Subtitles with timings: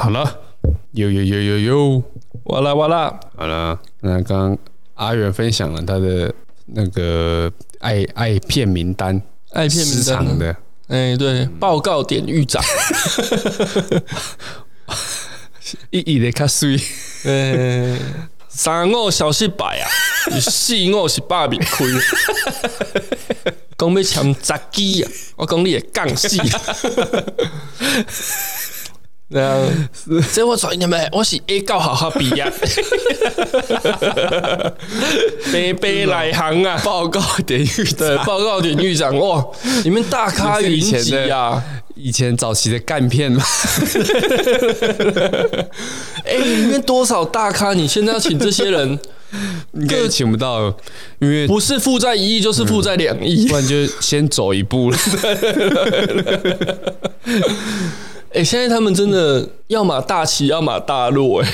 [0.00, 0.40] 好了，
[0.92, 2.02] 有有有有有，
[2.44, 3.78] 哇啦哇啦，好了。
[4.00, 4.58] 那刚刚
[4.94, 6.34] 阿元分享了他的
[6.64, 9.20] 那个爱爱片名单，
[9.52, 10.56] 爱片名单的，
[10.88, 12.64] 哎、欸，对，报告典狱长，
[15.90, 16.80] 一一的卡水，
[17.24, 17.98] 哎，
[18.48, 19.84] 三五小失败啊，
[20.40, 21.84] 四五是百面开，
[23.76, 26.38] 讲要签十支啊，我讲你会杠死。
[29.32, 29.56] 对啊，
[30.32, 32.52] 这我传你们，我是 A 高好好毕业，
[35.52, 37.66] 杯杯来行啊， 报告典狱
[37.96, 39.46] 对，报告典狱长哇，
[39.84, 41.62] 你们大咖云集啊，
[41.94, 43.40] 以前早期的干片嘛，
[46.26, 47.72] 哎、欸，里面多少大咖？
[47.72, 48.98] 你现在要请这些人，
[49.74, 50.74] 应该请不到，
[51.20, 54.98] 因为不是负债一亿，就是负债两亿，不然就先走一步了。
[58.30, 61.42] 哎、欸，现在他们真的要么大起，要么大落。
[61.42, 61.52] 哎，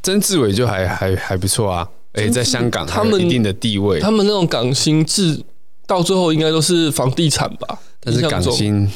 [0.00, 1.88] 曾志伟就还还还不错啊。
[2.12, 5.40] 哎、欸，在香港他们一定的地位，他们那种港星至
[5.88, 7.78] 到最后应该都是房地产吧？
[8.00, 8.88] 但是港星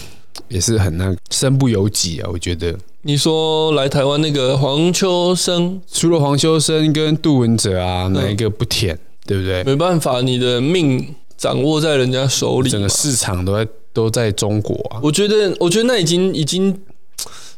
[0.46, 2.72] 也是很那身不由己啊，我觉得。
[3.02, 8.96] 你说来台湾那个黄秋生，除了黄秋生跟杜文泽啊，哪一个不舔？
[9.27, 9.64] 对不对？
[9.64, 15.00] 没办法，你的命掌握在人家手里，整个市场都在都在中国啊。
[15.02, 16.80] 我觉得，我觉得那已经已经。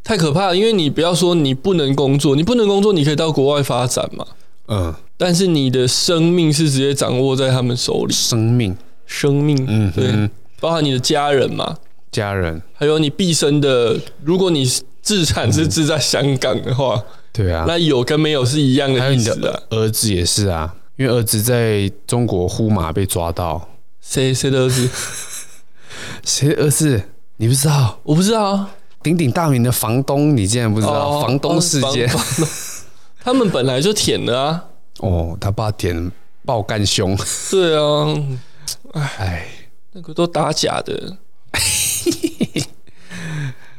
[0.03, 4.27] 太可怕了，因为你不要说你不能工作，你不能工作，你可以到国外发展嘛。
[4.69, 8.15] 嗯，但是你的生命是直接掌握在他们手里。
[8.15, 8.77] 生命，
[9.07, 11.77] 生命，嗯，对，包含你的家人嘛，
[12.11, 14.65] 家人，还有你毕生的，如果你
[15.03, 19.05] 资产是置在香港的话，对啊，那有跟没有是一样的意思啊。
[19.05, 23.69] 还有你的儿子也是啊，因为儿子在中国呼马被抓到，
[24.01, 24.89] 谁谁的儿子？
[26.25, 27.03] 谁的儿子？
[27.37, 28.01] 你不知道？
[28.05, 28.71] 我不知道啊。
[29.05, 31.21] 鼎鼎大名的房东，你竟然不知道？
[31.21, 32.11] 房东事件，
[33.23, 34.65] 他们本来就舔的啊。
[35.01, 36.11] 哦，他爸舔
[36.47, 37.15] 爆干凶。
[37.51, 38.17] 对啊，
[39.19, 39.47] 哎，
[39.93, 41.19] 那个都打假的。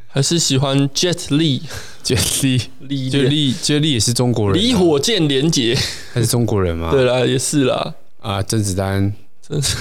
[0.07, 4.57] 还是喜欢 Jet Li，Jet Li，李，Jet Li，Jet Li 也是中国人。
[4.61, 5.75] 李火箭连结，
[6.13, 6.89] 还是中国人吗？
[6.91, 7.93] 对啦，也是啦。
[8.21, 9.11] 啊，甄子丹，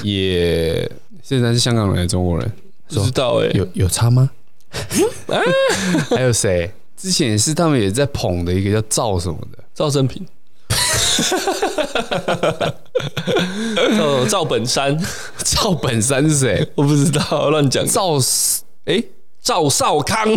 [0.03, 0.91] 也，
[1.23, 2.51] 甄子丹是香港人还是中国人？
[2.89, 4.31] 不知道哎，有有差吗？
[6.11, 6.73] 还有谁？
[6.97, 10.25] 之前也是他们也在捧的一个叫赵什么的赵正平，
[13.99, 14.99] 赵赵本山，
[15.45, 16.67] 赵本山是谁？
[16.77, 17.87] 我不知道，乱讲。
[17.87, 18.13] 赵
[18.87, 19.03] 哎，
[19.43, 20.35] 赵少康，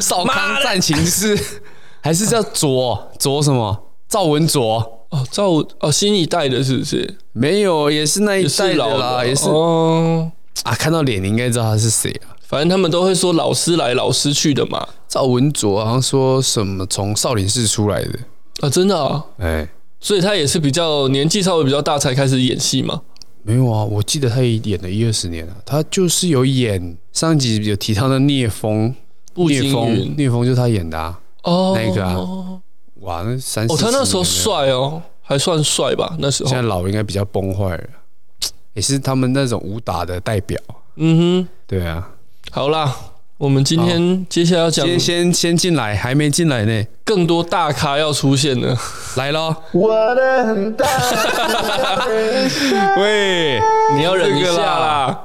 [0.00, 1.36] 少康战情室，
[2.00, 3.84] 还是叫卓卓什么？
[4.08, 5.48] 赵文卓哦，赵
[5.80, 7.18] 哦，新一代的是不是？
[7.32, 10.30] 没有，也是那一代的啦，也是哦。
[10.64, 12.36] 啊，看到脸你应该知道他是谁啊？
[12.46, 14.86] 反正他们都会说老师来老师去的嘛。
[15.06, 18.18] 赵文卓好像说什么从少林寺出来的
[18.60, 19.24] 啊，真的啊？
[19.38, 19.68] 哎、欸，
[20.00, 23.02] 所以他也是比较年纪稍微比较大才开始演戏嘛？
[23.42, 25.56] 没有啊，我记得他也演了一二十年了。
[25.64, 28.94] 他就是有演上一集有提到的聂风，
[29.34, 31.18] 聂风，聂风就是他演的啊。
[31.44, 32.16] 哦，那个啊，
[33.00, 36.16] 哇，那三十哦，他那时候帅哦，还算帅吧？
[36.18, 37.84] 那时候现在老应该比较崩坏了。
[38.78, 40.56] 也是他们那种武打的代表，
[40.94, 42.10] 嗯哼，对啊。
[42.52, 42.94] 好啦，
[43.36, 48.78] 我们今天接下来要讲，先先先进来，还没进来呢，更多大咖要出现了，
[49.16, 49.52] 来喽！
[49.72, 50.86] 我的很大，
[53.02, 53.60] 喂，
[53.96, 55.24] 你要忍一下啦。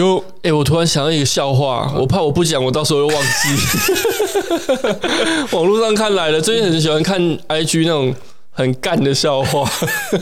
[0.00, 0.18] 有有有！
[0.18, 3.48] 哎、欸，我突然想到一个笑话，我怕我不讲，我到时候又忘记。
[5.56, 8.14] 网络上看来的，最近很喜欢看 IG 那种
[8.50, 9.70] 很干的笑话，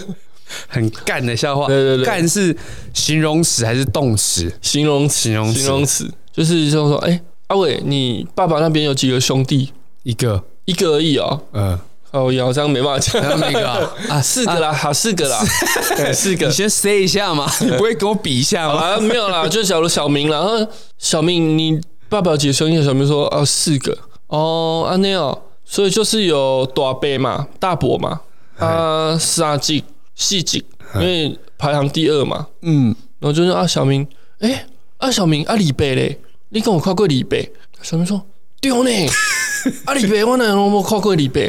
[0.69, 1.67] 很干的笑话。
[1.69, 2.57] 对对对，干是
[2.93, 4.53] 形容词还是动词？
[4.61, 9.73] 形容词，形容词，形容词，就是说说，哎、欸，阿伟，你爸爸那边有几个兄弟？
[10.03, 11.41] 一个，一个而已哦。
[11.53, 11.79] 嗯。
[12.11, 13.69] 哦，好像没办法讲那个
[14.09, 15.45] 啊，四个啦，好四个啦，
[16.13, 16.47] 四个。
[16.47, 18.75] 你先 say 一下嘛，你不会跟我比一下吗？
[18.81, 20.67] 啊，没有啦，就小如小明啦。
[20.99, 22.83] 小明，你爸爸有几个兄弟？
[22.83, 23.97] 小明说啊，四个。
[24.29, 28.21] 哦，安内哦，所以就是有大伯嘛，大伯嘛，
[28.59, 29.85] 啊，三级、
[30.15, 30.65] 四级，
[30.95, 32.47] 因为排行第二嘛。
[32.63, 34.07] 嗯，然后就是啊，小明，
[34.41, 34.67] 哎，
[34.97, 36.19] 啊，小明啊，李贝嘞，
[36.51, 37.53] 你跟我跨过李贝？
[37.83, 38.21] 小明说
[38.61, 39.13] 对呢，
[39.85, 41.41] 啊，李贝我哪有没看过李伯？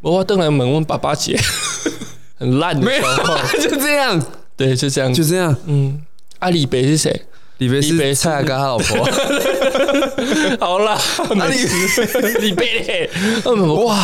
[0.00, 1.38] 我等来问问爸爸姐，
[2.38, 4.22] 很烂的笑话， 就这样。
[4.56, 5.54] 对，就这样，就这样。
[5.66, 6.00] 嗯，
[6.38, 7.22] 啊，李北是谁？
[7.58, 9.04] 李北是蔡阿嘎他老婆。
[10.60, 10.96] 好啦，
[11.50, 13.10] 李李北嘞，
[13.84, 13.96] 哇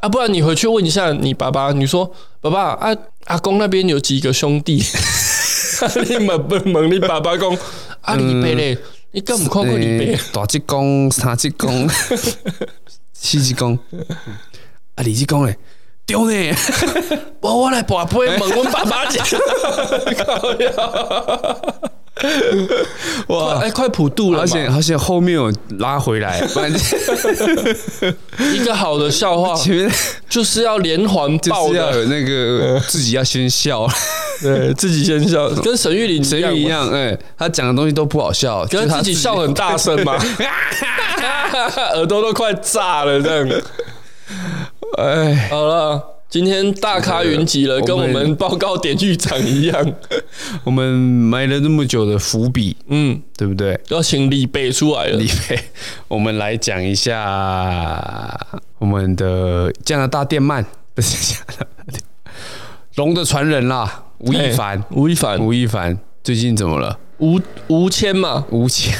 [0.00, 0.08] 啊！
[0.08, 2.10] 不然你回去问一下你爸爸，你说
[2.40, 2.96] 爸爸啊，
[3.26, 4.82] 阿公那边有几个兄弟？
[6.08, 7.56] 你问不问你爸爸讲
[8.02, 8.14] 啊？
[8.16, 8.78] 李北嘞，
[9.12, 10.18] 你干不看过李北？
[10.32, 11.88] 大吉公、三吉公、
[13.12, 13.78] 四吉公，
[14.96, 15.56] 啊，李吉公嘞？
[16.06, 16.54] 丢呢！
[17.40, 19.26] 我我来把杯问我爸爸讲。
[23.28, 23.58] 哇！
[23.60, 26.40] 哎，快普渡了，而且而且后面有拉回来，
[28.54, 29.90] 一个好的笑话，前面
[30.28, 33.86] 就是要连环爆，要有那个自己要先笑，
[34.40, 40.16] 对自己先笑，跟沈玉琳沈玉一样，哎，他讲的东西都不好笑，可是自己笑很大声嘛，
[41.94, 43.60] 耳朵都快炸了这样。
[44.96, 49.94] 哎，好了，今天大咖云集了，跟我们报告典狱长一样，
[50.64, 53.78] 我们埋了那么久的伏笔，嗯，对不对？
[53.88, 55.18] 要请李北出来了。
[55.18, 55.58] 李北，
[56.08, 58.38] 我们来讲一下
[58.78, 62.00] 我们的加拿大电鳗，不是加拿大电
[62.94, 66.98] 龙的传人啦，吴亦凡，吴亦凡，吴亦凡，最近怎么了？
[67.18, 68.96] 吴吴谦嘛，吴谦，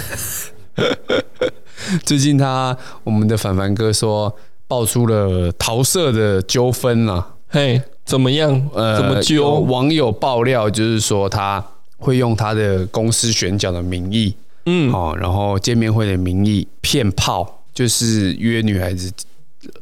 [2.04, 4.36] 最近他，我们的凡凡哥说。
[4.68, 8.68] 爆出了桃色的纠纷啊，嘿，怎么样？
[8.74, 9.60] 呃，怎么纠？
[9.60, 11.64] 网友爆料就是说，他
[11.98, 14.34] 会用他的公司选角的名义，
[14.64, 19.12] 嗯，哦，然后见面会的名义骗炮，就是约女孩子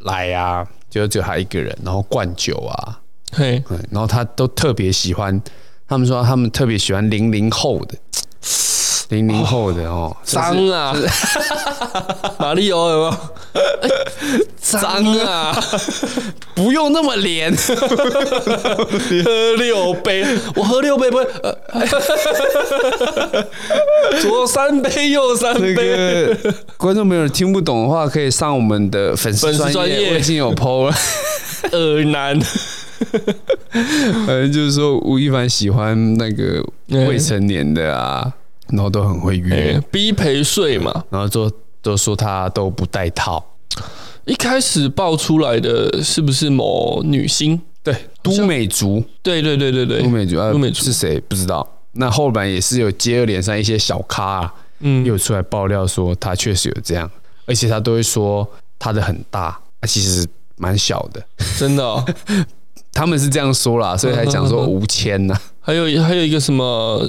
[0.01, 3.01] 来啊，就只有他一个人，然后灌酒啊，
[3.33, 5.41] 嘿，然后他都特别喜欢，
[5.89, 7.95] 他们说他们特别喜欢零零后的。
[9.15, 10.93] 零零后的哦，脏啊！
[12.37, 13.17] 马里欧有没有？
[14.59, 15.57] 脏啊！
[16.55, 20.27] 不用那么连， 喝六杯，
[20.57, 21.25] 我喝六杯不会。
[24.21, 25.75] 左三杯，右三杯。
[25.75, 26.37] 那个
[26.77, 30.95] 观众朋友听不懂的话，可以上我们的粉丝专业，我已经有 PO 了。
[31.71, 32.37] 耳男，
[34.27, 36.61] 反正就是说，吴亦凡喜欢那个
[37.07, 38.33] 未成年的啊。
[38.75, 41.51] 然后都很会约，欸、逼陪睡嘛，然后就
[41.81, 43.45] 都说他都不带套。
[44.25, 47.61] 一开始爆出来的是不是某女星？
[47.83, 49.05] 对，都美竹。
[49.23, 51.21] 对对对对对，都美竹，都美竹是谁？
[51.21, 51.67] 不知道。
[51.93, 57.11] 那后来也是有接二连三一些小咖，啊，嗯，又出来爆料说他确实有这样，
[57.47, 58.49] 而且他都会说
[58.79, 60.27] 他的很大，其实
[60.57, 61.23] 蛮小的，
[61.59, 62.05] 真的，哦。
[62.97, 65.37] 他们是这样说啦，所以才讲说无签呐。
[65.61, 67.05] 还有还有一个什么？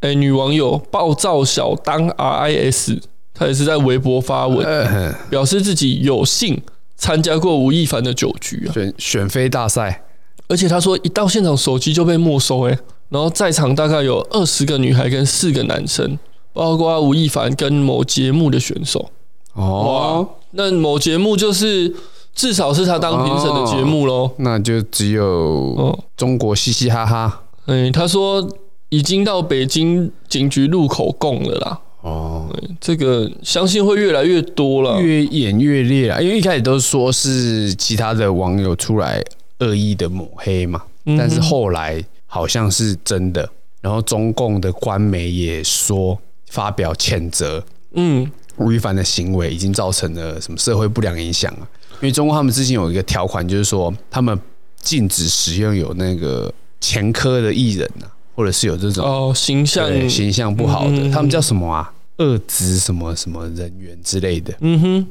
[0.00, 2.98] 哎、欸，女网友暴躁小当 RIS，
[3.34, 6.58] 她也是在微博发文，表示自己有幸
[6.96, 10.04] 参加过吴亦凡的酒局啊，选选妃大赛，
[10.48, 12.78] 而且她说一到现场手机就被没收，哎，
[13.10, 16.18] 然后在场大概有二十个女孩跟四个男生，
[16.54, 19.10] 包括吴亦凡跟某节目的选手。
[19.52, 21.94] 哦，那某节目就是
[22.34, 27.42] 至少是他当评审的节目喽、哦，那就只有中国嘻嘻哈哈。
[27.66, 28.48] 嗯、欸，他说。
[28.90, 31.80] 已经到北京警局录口供了啦。
[32.02, 32.48] 哦，
[32.80, 36.18] 这个相信会越来越多了，越演越烈啊！
[36.20, 39.22] 因为一开始都说是其他的网友出来
[39.58, 43.48] 恶意的抹黑嘛，但是后来好像是真的。
[43.82, 46.18] 然后中共的官媒也说
[46.48, 51.68] 发表谴责，嗯，吴亦凡的行为已经造成了什么社会不良影响啊？
[51.94, 54.38] 因为中共他们之前有一个条款，就是说他们
[54.80, 58.08] 禁止使用有那个前科的艺人啊。
[58.40, 61.92] 或者是有这种哦形象形象不好的，嗯、他们叫什么啊？
[62.16, 64.54] 恶质什么什么人员之类的。
[64.60, 65.06] 嗯哼，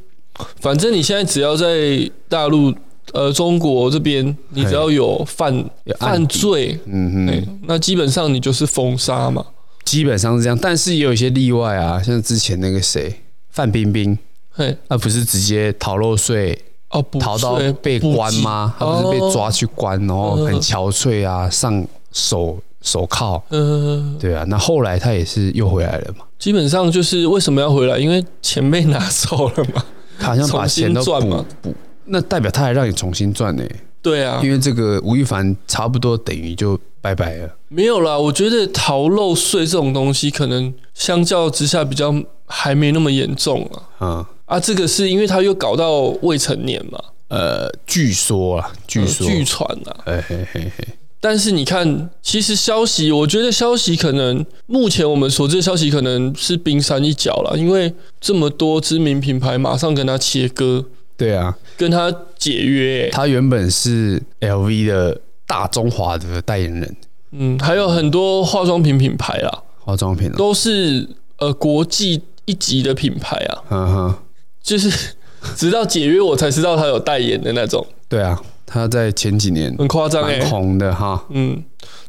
[0.59, 2.73] 反正你现在只要在大陆
[3.13, 9.45] 呃中国这边，你只要有犯有犯罪，嗯哼，那基本上你就是封杀嘛。
[9.85, 13.13] 基本上是这样，但是也有一些例外啊，像之前那个谁
[13.51, 14.17] 范冰冰，
[14.49, 16.59] 嘿，他不是直接逃漏税
[16.89, 18.73] 哦，逃到被关吗？
[18.79, 22.59] 他不是被抓去关，然后很憔悴啊，上手。
[22.81, 26.25] 手铐，嗯，对啊，那后来他也是又回来了嘛。
[26.37, 27.97] 基本上就是为什么要回来？
[27.97, 29.83] 因为钱被拿走了嘛。
[30.17, 31.73] 他 好像把钱都赚嘛，补，
[32.05, 33.63] 那代表他还让你重新赚呢。
[34.01, 37.49] 对啊，因为这个吴亦凡差不多等于就拜拜了。
[37.67, 42.13] 没有啦，我觉得逃漏税这种东西，可能相较之下比较
[42.45, 43.83] 还没那么严重啊。
[43.99, 46.99] 嗯啊，这个是因为他又搞到未成年嘛。
[47.27, 50.87] 呃，据说啊，据说，据传啊，嘿嘿嘿嘿。
[51.21, 60.85] 但是你看，其实消息，我觉得消息可能目前我们所知的消息可能是冰山一角了，因为这么多知名品牌马上跟他切割，
[61.17, 63.09] 对啊，跟他解约。
[63.11, 66.95] 他原本是 LV 的大中华的代言人，
[67.31, 71.05] 嗯，还有很多化妆品品牌啦，化妆品都是
[71.39, 74.15] 呃国际一级的品牌啊，嗯哼，
[74.63, 75.15] 就是
[75.57, 77.85] 直到解约我才知道他有代言的那种。
[78.07, 81.25] 对啊，他在前几年很夸张哎，红的哈。
[81.29, 81.59] 嗯，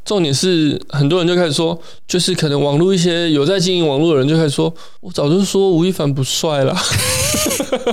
[0.04, 6.76] 重点是很多人就开始说，就是可能网络一些有在经营网络的人就开始说，我早就说吴亦凡不帅了。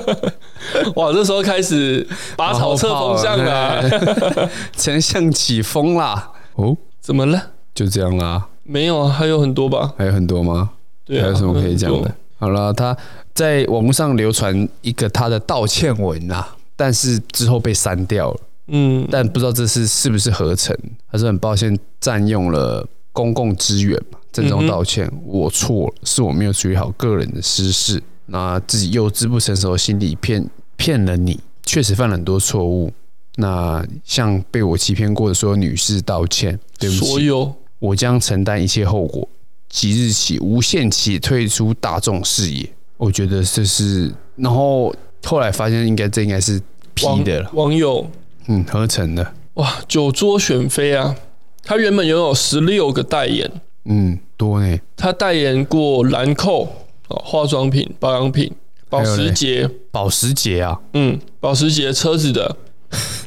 [0.96, 2.06] 哇，这时候开始
[2.36, 3.90] 拔草测风向了，
[4.76, 6.32] 丞相起风啦。
[6.56, 7.42] 哦，怎么了？
[7.74, 8.48] 就这样啦？
[8.64, 9.94] 没有啊，还有很多吧？
[9.98, 10.72] 还有很多吗？
[11.06, 12.14] 对啊，还有什么可以讲的？
[12.38, 12.98] 好了，他
[13.34, 16.50] 在网络上流传一个他的道歉文啊。
[16.80, 20.76] 但是之后被删掉了，嗯，但不知道这是是不是合成，
[21.08, 32.92] 还是很抱歉占用了公共资源嘛，郑重道歉，嗯、我错了，是我没有处理好个人的私事，那自己幼稚不成熟的心理骗骗了你，确实犯了很多错误，
[33.38, 39.28] 那向被我欺骗过的所有女士道歉，对不起，所有，我将承担一切后果，
[39.70, 44.96] 即日起无限期退出大众视野，我觉得这是，然后。
[45.26, 46.62] 后来发现，应该这应该是
[46.94, 47.50] P 的了。
[47.52, 48.10] 网友，
[48.48, 49.34] 嗯，合成的。
[49.56, 51.16] 哇，酒桌选妃啊！
[51.64, 53.52] 他原本拥有十六个代言，
[53.86, 54.78] 嗯，多呢。
[54.96, 56.68] 他代言过兰蔻
[57.08, 58.52] 哦，化妆品、保养品、
[58.90, 62.56] 保时捷、保时捷啊，嗯，保时捷车子的，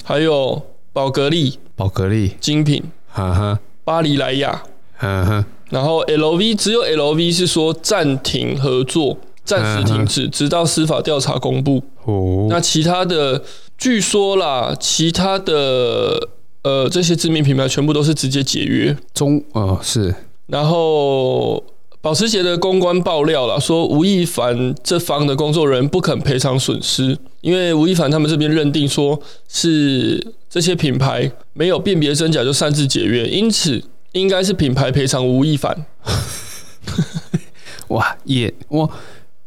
[0.05, 0.63] 还有
[0.93, 4.63] 宝格丽、宝格丽精品，哈哈，巴黎莱雅，
[4.97, 9.19] 哈哈，然后 LV 只有 LV 是说暂停合作。
[9.43, 11.83] 暂时停止，直到司法调查公布。
[12.05, 13.43] 哦，那其他的，
[13.81, 16.29] 据说啦，其他的
[16.63, 18.95] 呃这些知名品牌全部都是直接解约。
[19.15, 20.15] 中哦是，
[20.49, 21.65] 然后
[22.03, 29.19] 保时捷的公关爆料了，说吴亦凡这方的工作人员不肯赔偿损失，因为吴亦凡他们这边认定说
[29.49, 33.83] 是这些品牌没有辨别真假就擅自解约，因此
[34.13, 35.87] 应该是品牌赔偿吴亦凡。
[37.89, 38.91] 哇也我。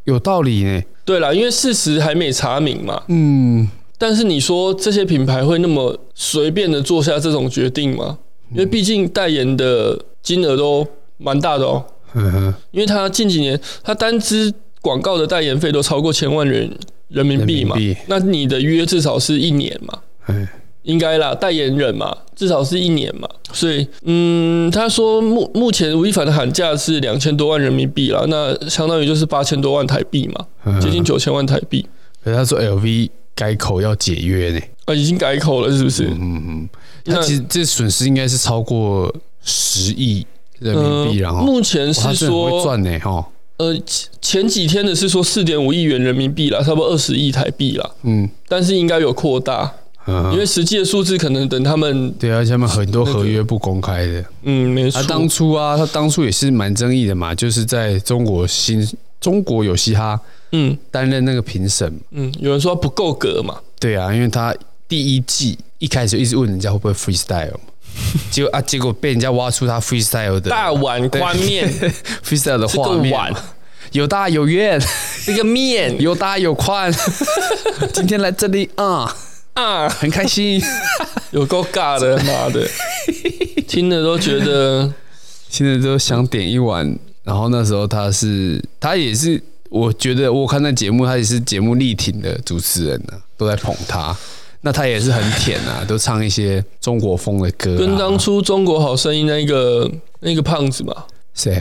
[0.02, 0.82] 有道理呢。
[1.04, 3.04] 对啦，因为事实还没查明嘛。
[3.06, 3.70] 嗯。
[3.98, 8.18] 但是你说这些品牌会那么随便的做下这种决定吗？
[8.50, 10.86] 因为毕竟代言的金额都
[11.18, 11.84] 蛮大的哦。
[12.14, 12.54] 嗯哼。
[12.70, 16.70] 因为他近几年他单支广告的代言费都超过千万元
[17.08, 17.76] 人民币嘛。
[18.06, 19.98] 那你的约至少是一年嘛。
[20.28, 20.46] 嗯。
[20.84, 31.86] 应该啦，代言人嘛，至少是一年嘛，所以，嗯，他说目目前吴亦凡的喊价是两千多万人民币啦，那相当于就是八千多万台币嘛，接近九千万台币。
[32.22, 34.60] 可是他说 LV 改口要解约呢？
[34.86, 36.04] 啊，已经改口了，是不是？
[36.06, 36.68] 嗯嗯，
[37.06, 40.26] 那其实这损失应该是超过十亿
[40.58, 43.26] 人民币，然后目前是说会赚呢，哈。
[43.56, 43.76] 呃，
[44.20, 49.72] 前几天的是说四点五亿元人民币啦，差不多二十亿台币啦，嗯，但是应该有扩大。
[50.06, 55.00] 因为实际的数字可能等他们对啊，他们很多合约不公开的，嗯，没错。
[55.00, 58.86] 他当初啊，他当初也是蛮争议的嘛，就是在中国新
[59.18, 60.20] 中国有嘻哈，
[60.56, 64.54] 嗯，担任那个评审，嗯，有人说不够格嘛，对啊，因为他
[64.86, 67.58] 第一季一开始一直问人家会不会 freestyle，
[68.30, 71.68] 结果啊，结果被人家挖出他 freestyle 的大碗宽面。
[72.24, 73.34] freestyle 的画面，
[73.90, 74.80] 有大有圆，
[75.26, 76.00] 这个面。
[76.00, 76.92] 有大有宽，
[77.92, 79.12] 今天来这里啊。
[79.54, 80.60] 啊，很开心，
[81.30, 82.68] 有够尬的，妈的，
[83.68, 84.92] 听了都觉得，
[85.50, 86.96] 听了都想点一碗。
[87.22, 89.40] 然后那时候他是，他也是，
[89.74, 94.16] 我觉得我看那节目，他也是节目力挺的主持人呢、啊，都在捧他。
[94.60, 99.90] 那他也是很舔啊， 都唱一些中国风的歌、啊，跟当初《中国好声音》那个
[100.20, 101.04] 那个胖子嘛，
[101.34, 101.60] 谁？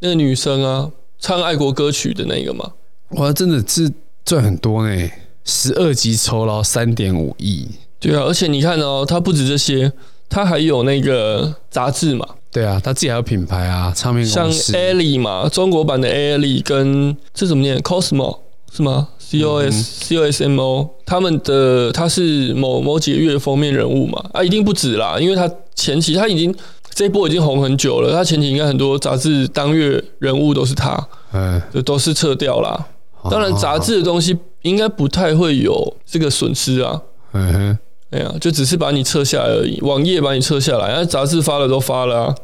[0.00, 0.90] 那个女生啊，
[1.20, 2.72] 唱爱国歌曲的那个嘛，
[3.10, 3.88] 哇，真的是
[4.24, 5.10] 赚很多呢。
[5.44, 7.68] 十二集酬劳三点五亿，
[8.00, 9.92] 对啊，而且你看哦，他不止这些，
[10.28, 18.40] 他还有那个杂志嘛，对啊，他自己还有品牌啊，唱片公司，像 Ellie 嘛，中国版的 Ellie 跟这怎么念？Cosmo
[18.70, 26.54] 是吗？C O S C O S M O，他们的他是某某几个月的封面人物嘛，啊，一定不止啦，因为他前期他已经
[26.94, 32.86] 这一波已经红很久了，他前期应该很多杂志当月人物都是他，嗯，就都是撤掉啦。
[33.30, 37.00] 当然，杂志的东西应该不太会有这个损失啊。
[37.32, 37.78] 嗯哼，
[38.12, 42.34] 哎呀，就只是把你撤下来而已，网页把你撤下来，那杂志发了都发了啊。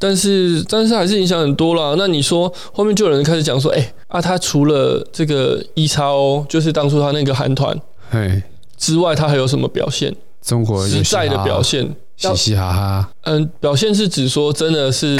[0.00, 1.94] 但是，但是还是影响很多啦。
[1.98, 7.76] 那你说后面就有人开始讲说，哎啊，他除了这个 EXO，就是当初他那个韩团，
[8.08, 8.42] 嘿
[8.76, 10.14] 之外，他还有什么表现？
[10.40, 11.84] 中国实在的表现，
[12.16, 13.10] 嘻嘻哈哈。
[13.22, 15.18] 嗯，表现是指说真的是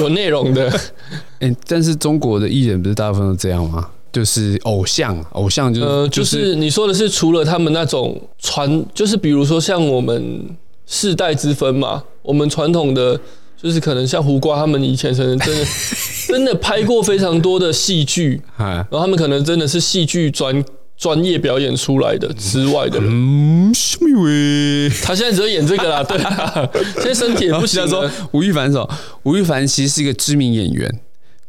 [0.00, 0.72] 有内容的。
[1.40, 3.86] 哎，但是中国的艺人不是大部分都这样吗？
[4.16, 10.56] 就是偶像，偶像就是呃，就是你说的是除了他们那种传，就是比如说像我们
[10.86, 13.20] 世代之分嘛，我们传统的
[13.62, 15.66] 就是可能像胡瓜他们以前可能真的
[16.28, 20.64] 真的拍过非常多的戏剧，然后他们可能真的是戏剧专
[20.96, 23.10] 专业表演出来的之外的人。
[23.12, 24.88] 嗯，什么喂？
[25.04, 26.66] 他现在只会演这个啦，对啊，
[27.02, 27.86] 现在身体也不行。
[27.86, 28.88] 说吴亦凡说，
[29.24, 31.00] 吴亦凡其实是一个知名演员，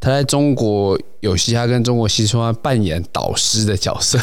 [0.08, 4.18] 他在中国有嘻哈跟中国新说他扮演导师的角色。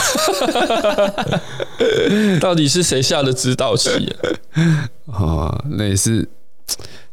[2.41, 4.89] 到底是谁下的指导棋啊？
[5.07, 6.27] 哦，那也是。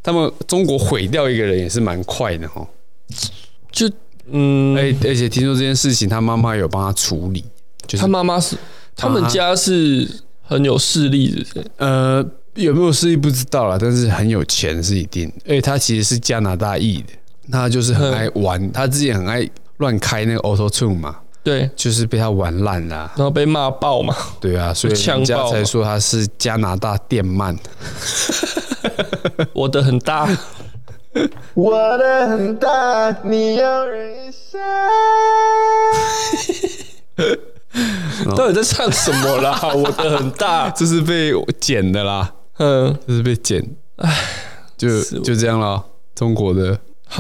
[0.03, 2.67] 他们中国毁掉一个人也是蛮快的哈，
[3.71, 3.87] 就
[4.31, 7.43] 嗯，而而且听说这件事情，他妈妈有帮他处理，
[7.85, 8.57] 就是他妈妈是
[8.95, 10.09] 他们家是
[10.41, 12.25] 很有势力的，呃，
[12.55, 15.31] 有没有势力不知道啦，但是很有钱是一定。
[15.45, 17.09] 而且他其实是加拿大裔的，
[17.51, 27.57] 他就是很爱玩，他自己很爱乱开那个 Auto Tune 嘛，对，就是被他玩烂了，然后被骂爆嘛，对啊， 所以人家才说他是加拿大电鳗。
[29.53, 30.27] 我的很大，
[31.53, 34.57] 我的很大，你要忍一下。
[38.35, 39.59] 到底在唱什么啦？
[39.73, 42.33] 我的很大，这是被剪的啦。
[42.57, 43.63] 嗯，这是被剪。
[43.97, 44.15] 唉，
[44.77, 45.83] 就就这样了。
[46.13, 46.77] 中国的，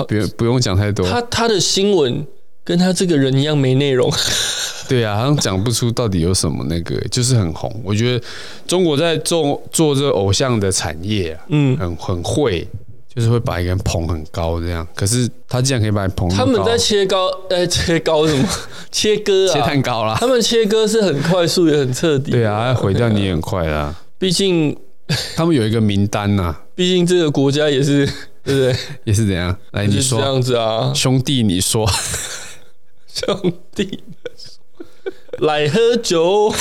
[0.07, 1.07] 不用不用讲太多。
[1.07, 2.25] 他他的新闻
[2.63, 4.11] 跟他这个人一样没内容。
[4.87, 7.73] 对啊，好像讲不出到底有什么那个，就是很红。
[7.83, 8.25] 我觉得
[8.67, 12.67] 中国在做做这个偶像的产业啊，嗯，很很会，
[13.13, 14.85] 就是会把一个人捧很高这样。
[14.93, 18.45] 可是他竟然可以把你捧高，他们在切糕，呃，切糕什么？
[18.91, 20.17] 切割啊，切蛋糕啦。
[20.19, 22.31] 他们切割是很快速也很彻底。
[22.31, 23.95] 对啊，毁掉你也很快啦。
[24.19, 24.75] 毕竟
[25.37, 26.53] 他们有一个名单呐。
[26.75, 28.05] 毕竟这个国家也是，
[28.43, 28.75] 对不对？
[29.03, 29.55] 也是怎样？
[29.71, 31.89] 来，你说这样子啊，兄弟，你说，
[33.07, 34.03] 兄弟。
[35.39, 36.53] 来喝酒，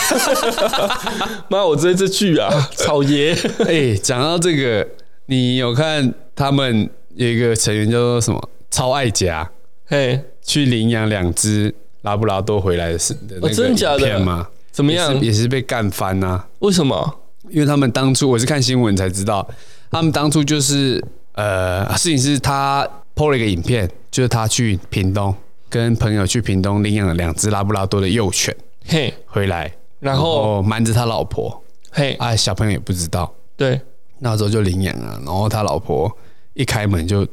[1.50, 1.62] 妈！
[1.66, 3.36] 我这这句啊，草爷。
[3.66, 4.86] 哎，讲到这个，
[5.26, 8.48] 你有看他们有一个成员叫做什么？
[8.70, 9.50] 超爱家，
[9.86, 14.48] 嘿，去领养两只拉布拉多回来的是的那个影片吗？
[14.70, 15.20] 怎么样？
[15.20, 16.42] 也是被干翻呐？
[16.60, 17.20] 为什么？
[17.50, 19.46] 因为他们当初我是看新闻才知道，
[19.90, 25.34] 他们当初就是呃，事情是他 PO 了一个影片，就是他去屏东。
[25.68, 28.52] 跟朋友去屏东领养了两只拉布拉多的幼犬，
[28.88, 31.62] 嘿，回来，然后瞒着他老婆，
[31.92, 33.80] 嘿，啊，小朋友也不知道，对，
[34.18, 36.10] 那时候就领养了，然后他老婆
[36.54, 37.24] 一开门就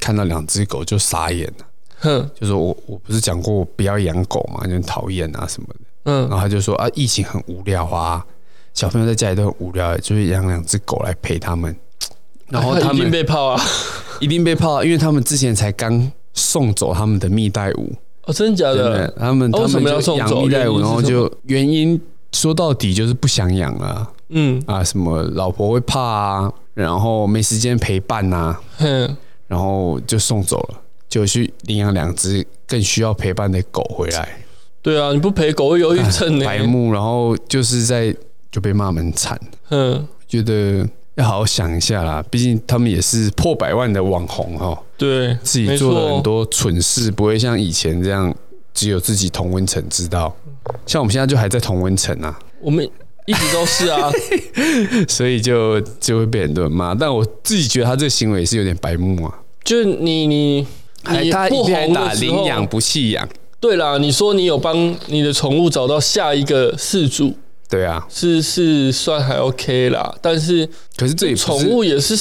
[0.00, 1.66] 看到两只狗就傻眼了，
[2.00, 8.26] 哼，就说我我不是讲过我不要养狗嘛，就很讨厌啊什么的，嗯，然后他就说啊，疫情很无聊啊，
[8.72, 11.76] 小朋友在家里都很无聊，就是养两只狗来陪他们，
[12.48, 13.60] 然后他们 一定被泡啊，
[14.20, 16.10] 一定被泡，啊因为他们之前才刚。
[16.36, 17.86] 送走他们的蜜袋鼯
[18.22, 19.06] 哦，真的假的？
[19.16, 22.00] 他们他们要送养蜜袋鼯，然后就原因
[22.32, 24.10] 说到底就是不想养了。
[24.30, 34.28] 嗯啊，什么老婆会怕啊，然后没时间陪伴呐，嗯，然后就送走了，就去领养两只更需要陪伴的狗回来。
[34.82, 36.44] 对啊，你不陪狗会忧郁症呢。
[36.50, 38.12] 白目，然后就是在
[38.50, 39.40] 就被骂蛮惨。
[39.70, 40.84] 嗯，觉得。
[41.16, 44.76] 要好好想一下啦，毕竟他们也是破百万的网红哈。
[44.96, 48.34] 对，自己做了很多蠢事，不会像以前这样
[48.72, 50.34] 只有自己同温层知道。
[50.86, 52.84] 像我们现在就还在同温层啊，我们
[53.26, 54.10] 一直都是啊，
[55.08, 56.94] 所以就就会被很多人骂。
[56.94, 59.32] 但我自己觉得他这个行为是有点白目啊。
[59.62, 60.66] 就是你你
[61.10, 63.28] 你他不红打领养不弃养。
[63.60, 67.32] 对啦，你说你有帮你的宠物找到下一个饲主。
[67.68, 72.14] 对啊，是是算还 OK 啦，但是可是这里宠物也是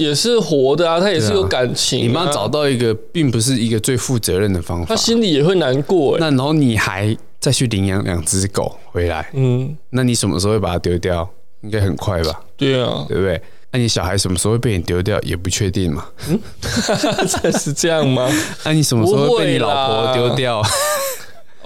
[0.00, 2.02] 也是活的啊，它也是有感情啊。
[2.02, 6.20] 你妈找到一个，并不是一个最负责任的方法，他心里也会难过欸。
[6.20, 11.28] 那然后你还再去领养两只狗回来，嗯，那你什么时候会把它丢掉？
[11.62, 12.40] 应该很快吧？
[12.56, 13.40] 对啊，对不对？
[13.70, 15.20] 那你小孩什么时候会被你丢掉？
[15.20, 16.06] 也不确定嘛。
[16.28, 16.40] 嗯，
[17.58, 18.28] 是这样吗？
[18.64, 20.62] 那你什么时候会被你老婆丢掉？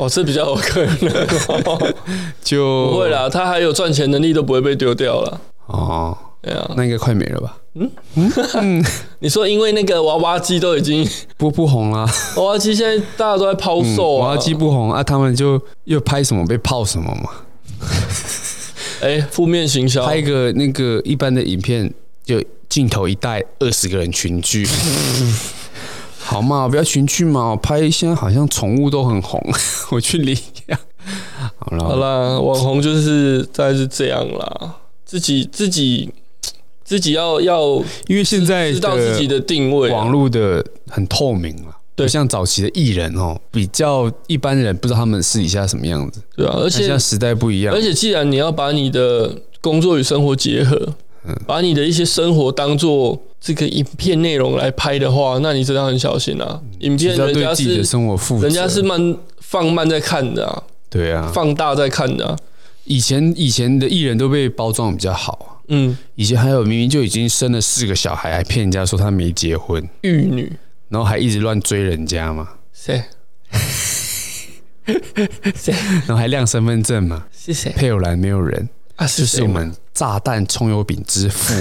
[0.02, 1.26] 哦，这比较有可能，
[2.42, 3.28] 就不会啦。
[3.28, 5.40] 他还有赚钱能力，都不会被丢掉了。
[5.66, 7.56] 哦，对啊，那应该快没了吧？
[7.74, 7.90] 嗯
[8.54, 8.84] 嗯，
[9.20, 17.30] 你说因为那个娃娃机都已经不不红了，娃娃机现在大家都在抛售，娃娃机不红啊，他们就又拍什么被泡什么嘛？
[19.00, 21.92] 哎，负面行销，拍一个那个一般的影片，
[22.24, 24.66] 就镜头一带二十个人群聚。
[26.33, 29.38] 好嘛，不要群聚嘛，拍一些好像宠物都很红，
[29.92, 30.35] 我去领
[30.68, 30.79] 养。
[31.59, 36.09] 好了，好啦，网红就是大概是这样啦，自己自己
[36.83, 50.95] 自己要要，因为现在知道自己的定位，网络的很透明了，对，像早期的艺人哦，比较一般人不知道他们私底下什么样子，对啊，而且现在时代不一样，而且既然你要把你的工作与生活结合，
[51.27, 53.21] 嗯，把你的一些生活当做。
[53.42, 56.61] 这个影片内容来拍的话，那你真的很小心啊！
[56.78, 62.38] 影片人家是自己的生活负责，人家是慢放慢在看的啊，对啊，放大在看的啊。
[62.85, 70.52] 以前以前的艺人都被包装比较好，嗯，以前还有明明就已经生了四个小孩，还骗人家说他没结婚，玉女，
[70.88, 73.02] 然后还一直乱追人家嘛，谁？
[75.57, 75.74] 谁？
[76.07, 77.72] 然后还亮身份证嘛，是谁？
[77.72, 78.68] 配偶栏没有人
[79.06, 81.54] 就是我们炸弹葱油饼之父，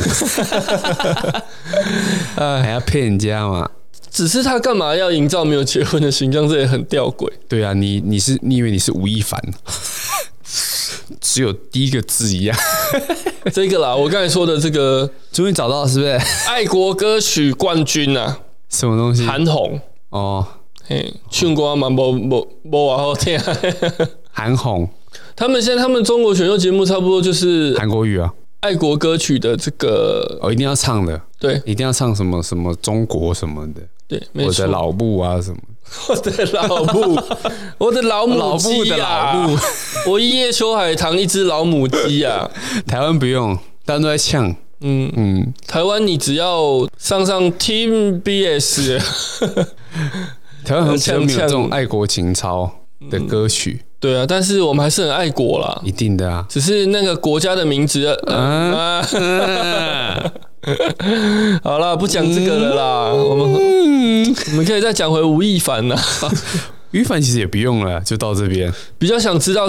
[2.36, 3.70] 还要骗人家嘛？
[4.10, 6.48] 只是他干嘛要营造没有结婚的形象？
[6.50, 7.32] 这也很吊诡。
[7.48, 9.42] 对啊，你你是你以为你是吴亦凡？
[11.20, 12.58] 只有第一个字一样，
[13.54, 16.12] 这个啦，我刚才说的这个，终于找到了，是不是？
[16.48, 19.26] 爱国歌曲冠军啊，什么东西？
[19.26, 20.46] 韩红哦，
[20.88, 23.40] 嘿，唱歌嘛，无无无话好听。
[24.32, 24.90] 韩红，
[25.42, 35.58] 他们现在他们中国选秀节目差不多就是韩国语啊，爱国歌曲的这个哦，一定要唱的，对，一定要唱什么什么中国什么的，对，我的老母啊什么。
[36.08, 37.20] 我的老母，
[37.80, 39.58] 我的老母老布的老母！
[40.08, 42.48] 我一叶秋海棠一只老母鸡啊！
[42.86, 44.56] 台湾不用，大家都在呛。
[44.82, 49.00] 嗯嗯，台湾你只要上上 Team BS，
[50.64, 52.72] 台湾很像没有这种爱国情操
[53.10, 53.82] 的歌曲。
[54.02, 56.44] 对啊，但是我们还是很爱国啦，一定的啊。
[56.50, 59.02] 只是那个国家的名字，啊。
[61.64, 63.14] 好了，不讲这个了啦。
[63.14, 65.96] 我们我们可以再讲回吴亦凡呐。
[66.94, 68.74] 吴亦凡其实也不用了，就到这边。
[68.98, 69.68] 比较想知道，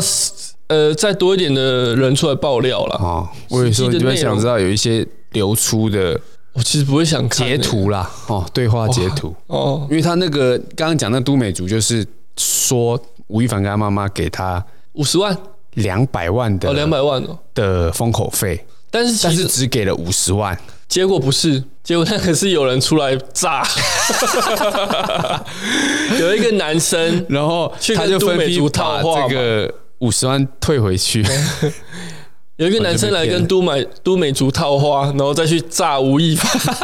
[0.68, 2.97] 呃，再多一点的人出来爆料了。
[2.97, 6.18] 哦，我也说你比较想知道有一些流出的，
[6.55, 8.11] 我其实不会想看截图啦。
[8.29, 12.05] 哦，对话截图哦，因为他那个刚刚讲那都美竹，就是
[12.37, 12.99] 说
[13.33, 15.35] 吴亦凡跟他妈妈给他五十万、
[15.75, 20.57] 两百万的哦，两百万哦的封口费，但是但是只给了五十万。
[20.87, 23.66] 结果不是，结果那可是有人出来炸，
[26.21, 31.25] 有一个男生，然后他就分批把这个五十万退回去。
[32.57, 36.77] 有一个男生来跟都美都美竹套话，然后再去炸吴亦凡，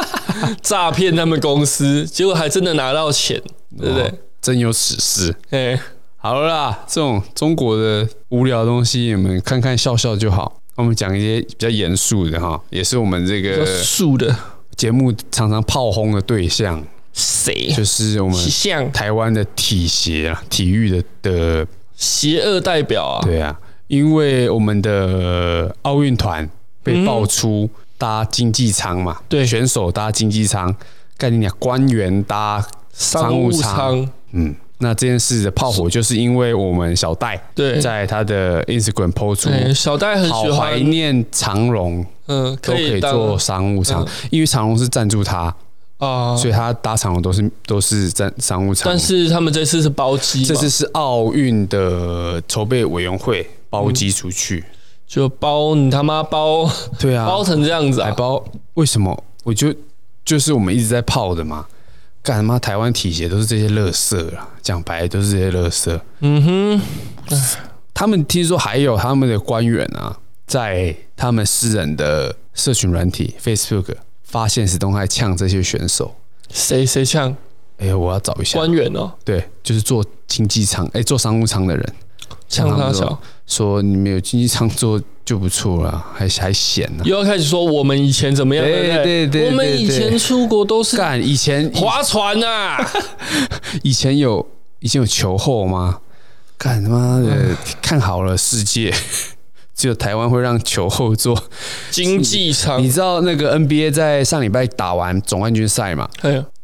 [0.63, 3.39] 诈骗他们公司，结果还真的拿到钱，
[3.77, 4.11] 对不对？
[4.41, 5.35] 真有此事。
[5.51, 5.79] 哎，
[6.21, 10.59] 好了啦，这种中国的无聊的东西，你们看看笑笑就好。
[10.75, 14.35] 我们讲一些比较严肃的哈，也是我们这个素的
[14.75, 17.71] 节目常常炮轰的对象，谁？
[17.73, 23.21] 就是我们台湾的体协啊，体育的的邪恶代表啊。
[23.23, 26.49] 对啊，因为我们的奥运团
[26.83, 30.75] 被爆出搭经济舱嘛，对，选手搭经济舱，
[31.17, 34.53] 概念讲官员搭商务舱，嗯。
[34.81, 45.53] 那这件事的炮火，就是因为我们小戴对在他的 Instagram po 出，小戴很好怀念长荣，嗯，都可以做商务舱，因为长荣是赞助他
[45.97, 48.85] 啊，所以他搭长荣都是都是在商务舱。
[48.89, 54.63] 但是他们这次是包机，这次是奥运的筹备委员会包机出去，
[55.05, 58.41] 就包你他妈包，对啊，包成这样子啊，还包？
[58.75, 59.23] 为什么？
[59.43, 59.73] 我就
[60.23, 61.65] 就是我们一直在泡的嘛。
[62.29, 62.59] 干什么？
[62.59, 65.99] 台湾体协都是这些垃圾啊，讲白都是这些垃圾。
[66.19, 66.81] 嗯哼，
[67.91, 70.15] 他们听说还有他们的官员啊，
[70.45, 76.13] 在他们私人的社群软体 Facebook 发现时都还呛这些选手。
[76.51, 77.35] 谁谁呛？
[77.79, 79.11] 哎欸，我要找一下官员哦。
[79.25, 81.95] 对，就是做经济舱，哎，做商务舱的人。
[82.49, 88.65] 呛他说：“说你们有经济舱坐就不错了，还还闲呢。”又要开始说我们以前怎么样？
[88.65, 92.77] 对对对，我们以前出国都是干以前划船呐。
[93.83, 94.45] 以前 有
[94.79, 95.99] 以前有球后吗？
[96.57, 98.91] 干他妈的看好了世界，
[99.75, 101.41] 只有台湾会让球后坐
[101.91, 102.81] 经济舱。
[102.81, 106.09] 你知道那个 NBA 在上礼拜打完总冠军赛嘛？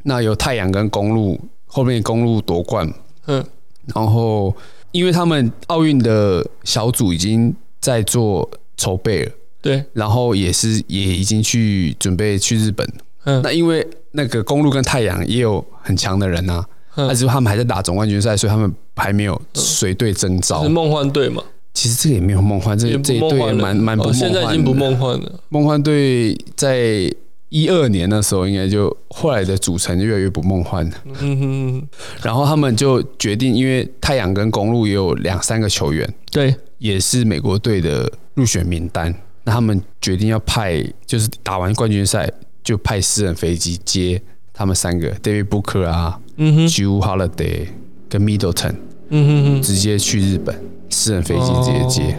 [0.03, 2.91] 那有太阳跟公路，后面公路夺冠。
[3.27, 3.45] 嗯，
[3.93, 4.51] 然后。
[4.95, 9.31] 因为他们奥运的小组已经在做筹备了，
[9.61, 12.87] 对，然后也是也已经去准备去日本。
[13.25, 20.63] 嗯，那因为那个公路跟太阳也有很强的人啊，但是他们还在打总冠军赛，所以他们还没有随队征召。
[20.63, 21.43] 是梦幻队嘛？
[21.73, 24.29] 其实这个也没有梦幻，这这一队蛮蛮不梦幻的。
[24.29, 25.39] 现在已经不梦幻了。
[25.49, 27.11] 梦幻队在。
[27.55, 30.85] 一二年的时候，应该就后来的组成就越来越不梦幻。
[30.89, 30.95] 了。
[31.21, 31.87] 嗯哼，
[32.21, 39.15] 然后他们就决定，因为太阳跟公路也有两三个球员，对，也是美国队的入选名单。
[39.45, 42.29] 那他们决定要派，就是打完冠军赛
[42.61, 47.67] 就派私人飞机接他们三个，David Booker 啊，嗯哼，Jew Holiday
[48.09, 48.75] 跟 Middleton，
[49.07, 50.53] 嗯哼哼，直接去日本，
[50.89, 52.17] 私人飞机直接接，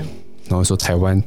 [0.49, 1.23] 然后说台湾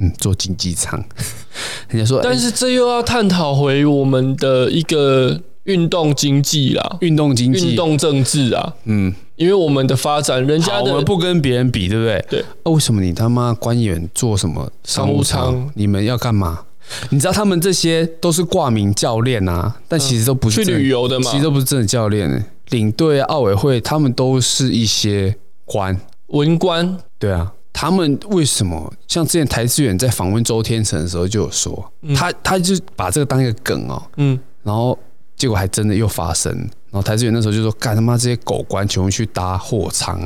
[0.00, 1.02] 嗯，做经济舱。
[1.88, 12.24] 人家说，但是这又要探讨回我们的一个运动经济啦，运动经济、运动政治啊，嗯，因为我们的发展，人家的我们不跟别人比，对不对？
[12.28, 12.44] 对。
[12.64, 15.70] 那、啊、为什么你他妈官员做什么商务舱？
[15.74, 16.60] 你们要干嘛？
[17.08, 22.44] 你知道他们这些都是挂名教练啊，但其实都不是、嗯、去旅游的嘛，其实都不是真的教练。
[22.70, 26.98] 领队、奥委会，他们都是一些官文官。
[27.18, 34.96] 对啊，他们为什么像之前台志远在访问周天成的时候就有说，嗯、他他就把这个当一个梗哦，嗯，然后
[35.36, 40.20] 结果还真的又发生，然后台志远那时候就说，干他妈这些狗官全部去搭货仓，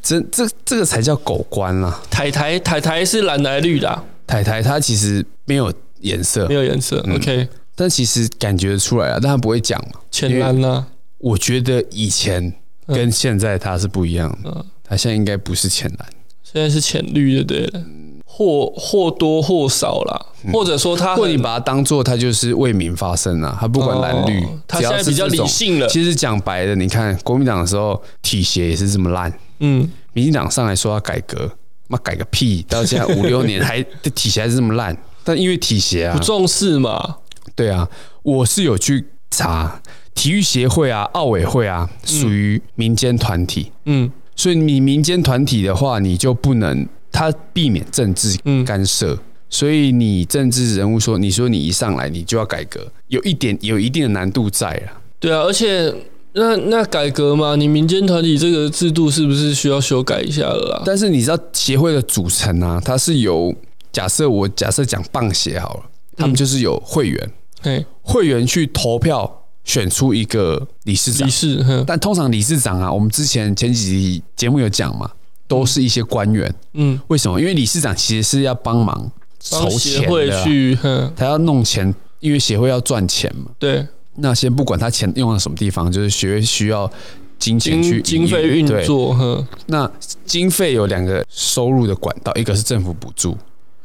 [0.00, 2.00] 真 这这个才叫狗官啊！
[2.08, 7.48] 台台台台是蓝来绿的、啊，台台它其实没有颜色，没有颜色、嗯、，OK。
[7.74, 10.00] 但其实感觉出来了，但他不会讲嘛。
[10.08, 10.86] 浅蓝呢？
[11.18, 12.54] 我觉得以前
[12.86, 14.50] 跟现在它是不一样的。
[14.54, 16.08] 嗯，它现在应该不是浅蓝，
[16.42, 17.82] 现在是浅绿就对了。
[18.26, 25.86] 或或多或少啦，或者说他，或你把它当做他就是为民发声啊，他不管蓝绿，他现在比较理性了。
[25.86, 31.48] 其实讲白的，你看国民党的时候体协也是这么烂，嗯，民进党上来说要改革，
[31.86, 32.64] 妈改个屁！
[32.68, 33.80] 到现在五六年还
[34.12, 37.18] 体协还是这么烂，但因为体协啊不重视嘛。
[37.54, 37.88] 对啊，
[38.24, 39.80] 我是有去查
[40.14, 43.70] 体育协会啊、奥委会啊，属于民间团体。
[43.84, 49.12] 嗯，所以你民间团体的话，你就不能他避免政治干涉。
[49.14, 49.18] 嗯、
[49.50, 55.00] 所以你政治人物说，你说你一上来你就要改革，有一点有一定的难度在啊。
[55.18, 55.92] 对啊，而且
[56.32, 60.82] 那那改革嘛，你民间团体这个制度是不是需要修改一下了啦？
[60.86, 63.54] 但是你知道协会的组成啊，它是由
[63.92, 65.82] 假设我假设讲棒协好了。
[66.16, 67.30] 他们就是有会员，
[67.64, 71.26] 嗯、会员去投票选出一个理事长。
[71.26, 75.10] 理事，但通常理事长啊，我们之前前几集节目有讲嘛，
[75.48, 76.54] 都是一些官员。
[76.74, 77.40] 嗯，为什么？
[77.40, 80.78] 因为理事长其实是要帮忙筹钱的、啊，去，
[81.16, 83.50] 他要弄钱，因为协会要赚钱嘛。
[83.58, 86.90] 对，那先不管他钱用到什么地方，就是协会需要
[87.38, 89.44] 金钱去经费运作。
[89.66, 89.90] 那
[90.24, 93.36] 经费有两个收入的管道，一个是政府补助。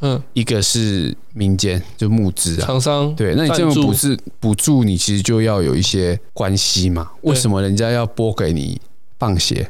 [0.01, 4.17] 嗯，一个是民间就募资啊，厂商对，那你这种补助。
[4.39, 7.11] 补助你其实就要有一些关系嘛？
[7.21, 8.79] 为什么人家要拨给你
[9.17, 9.69] 棒协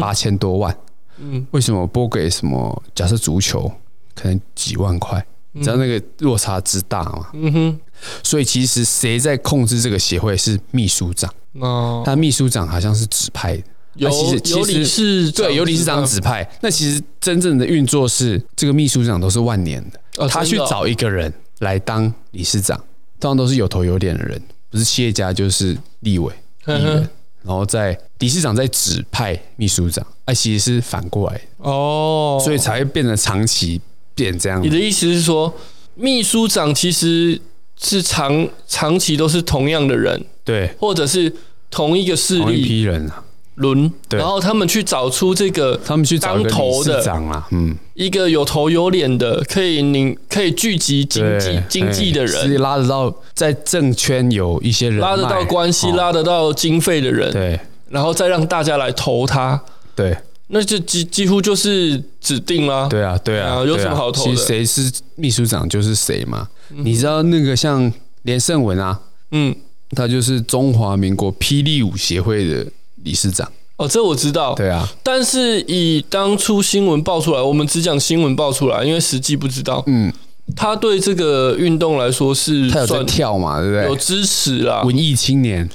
[0.00, 0.74] 八千多万？
[1.18, 2.82] 嗯，为什么拨给什么？
[2.94, 3.70] 假设足球
[4.14, 7.28] 可能几万块，你知道那个落差之大嘛？
[7.34, 7.80] 嗯哼，
[8.22, 11.32] 所以其实谁在控制这个协会是秘书长。
[11.60, 13.62] 哦，他秘书长好像是指派的。
[13.98, 16.48] 有其实有理事对，由理事长指派。
[16.60, 22.76] 那其实真正的运作是这个秘书长都是万年的，他去找一个人来当理事长，
[23.20, 26.32] 通常都是有头有脸的人，不是企业家就是立委
[26.66, 27.08] 议员，
[27.42, 33.80] 然后在理事长在指派秘书长，哎，其实是反过来哦，所以才会变得长期
[34.14, 34.62] 变这样。
[34.62, 35.52] 你的意思是说，
[35.94, 37.40] 秘书长其实
[37.80, 41.32] 是长长期都是同样的人，对，或者是
[41.70, 43.24] 同一个势力，同一批人啊。
[43.58, 47.02] 轮，然后他们去找出这个，他们去当头的
[47.50, 59.60] 嗯，一个有头有脸的，可以你可以聚集经济经济的人，拉得到在政圈有一些人，拉得到关系，拉得到经费的人，对，然后再让大家来投他，
[59.96, 60.16] 对，
[60.48, 64.30] 那就几几乎就是指定啦，对啊，对啊，有什么好投的？
[64.30, 67.92] 其实谁是秘书长就是谁嘛，你知道那个像
[68.22, 69.00] 连胜文啊，
[69.32, 69.54] 嗯，
[69.90, 72.64] 他就是中华民国霹雳舞协会的。
[73.04, 74.54] 理事长哦，这我知道。
[74.54, 79.82] 对啊，但是以当初新闻爆出来，我们只讲新闻爆出来，因为实际不知道。
[79.86, 80.12] 嗯，
[80.56, 83.84] 他对这个运动来说是他有在跳嘛，对不对？
[83.84, 85.68] 有支持啦，文艺青年。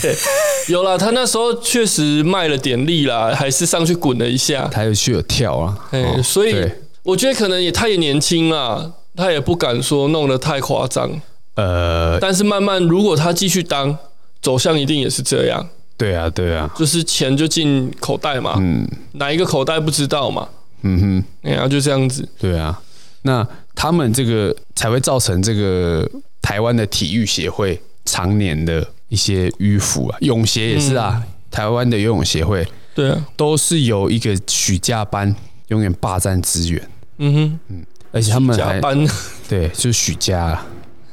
[0.68, 4.68] 有啦，他那时候确实卖了点力啦，还是上去滚了一下。
[4.70, 6.54] 他有去有跳啊，哎，所以
[7.02, 11.10] 我觉得可能也他也年轻啦，他也不敢说弄得太夸张。
[11.54, 13.96] 呃，但是慢慢如果他继续当，
[14.42, 15.66] 走向一定也是这样。
[16.00, 20.48] 对啊，对啊，就是钱就进口袋嘛，嗯，哪一个口袋不知道嘛，
[20.80, 22.80] 嗯哼，然后就这样子，对啊，
[23.20, 26.10] 那他们这个才会造成这个
[26.40, 35.36] 台湾的体育协会常年的一些迂腐啊，泳协也是啊，嗯、台湾的游泳协会，对啊，都是由一个许家班
[35.68, 36.82] 永远霸占资源，
[37.18, 39.06] 嗯哼，嗯，而且他们还班。
[39.46, 40.64] 对，就是许家，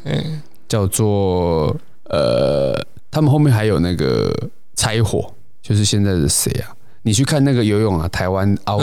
[0.05, 2.73] 嗯，叫做呃，
[3.11, 4.33] 他们后面还有那个。
[4.77, 6.71] 柴火就是现在的谁啊？
[7.01, 8.79] 你去看那个游泳啊，台湾奥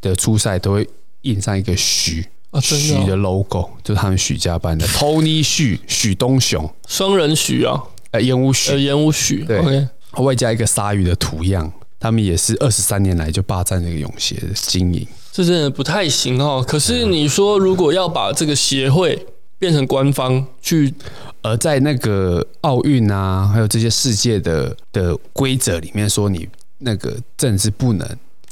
[0.00, 0.88] 的初赛都会
[1.22, 2.24] 印上一个许
[2.60, 4.86] 许的 logo，就是他们许家班的。
[4.88, 6.68] Tony 许许东雄。
[6.86, 8.78] 双人许啊，呃烟雾许。
[8.84, 15.06] 烟雾许对，外加一个鲨鱼的图样，他们也是二十三年来就霸占这个泳协的经营。
[15.32, 16.62] 这真的不太行哦。
[16.66, 19.26] 可是你说，如果要把这个协会
[19.62, 20.92] 变成官方去，
[21.40, 26.48] 而在那个奥运啊，还有这些世界的的规则里面说，你
[26.78, 28.04] 那个政治不能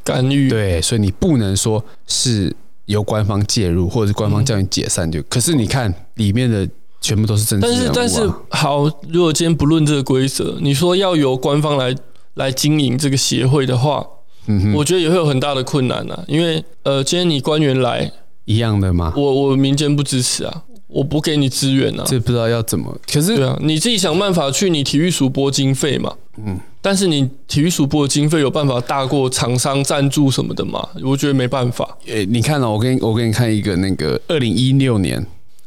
[0.04, 5.20] 干预，对，所以你不能说是由官方介入，或者是官方叫你解散就。
[5.24, 6.68] 可是你看里面的
[7.00, 11.92] 全部都是政治但是但是好，如果今天不论这个规则，你说要由官方来
[12.34, 14.06] 来经营这个协会的话。
[14.46, 18.10] 嗯，我觉得也会有很大的困难啊，因为呃，今天你官员来
[18.46, 19.12] 一样的吗？
[19.16, 22.94] 我我民间不支持啊，我不给你资源啊，这不知道要怎么。
[23.10, 26.12] 可是对啊，你自己想办法去你体育署拨经费嘛。
[26.44, 30.88] 嗯，但是你体育署拨的经费有办法大过厂商赞助什么的吗？
[31.02, 31.96] 我觉得没办法。
[32.06, 35.24] 诶，你看哦，我给你我给你看一个那个二零一六年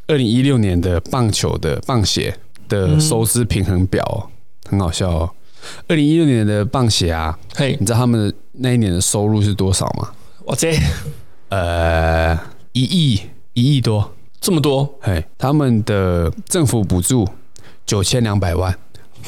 [0.07, 2.35] 二零一六年的棒球的棒协
[2.67, 4.27] 的收支平衡表，哦，
[4.69, 5.29] 很好笑哦。
[5.87, 10.09] 二零一六年的棒协啊，嘿，你知道他们那一年的收入是多少吗？
[10.43, 10.75] 我这，
[11.49, 12.37] 呃，
[12.73, 13.19] 一亿
[13.53, 14.11] 一亿多，
[14.43, 14.93] 这么多？
[14.99, 17.25] 嘿，他们的政府补助
[17.85, 18.77] 九千两百万，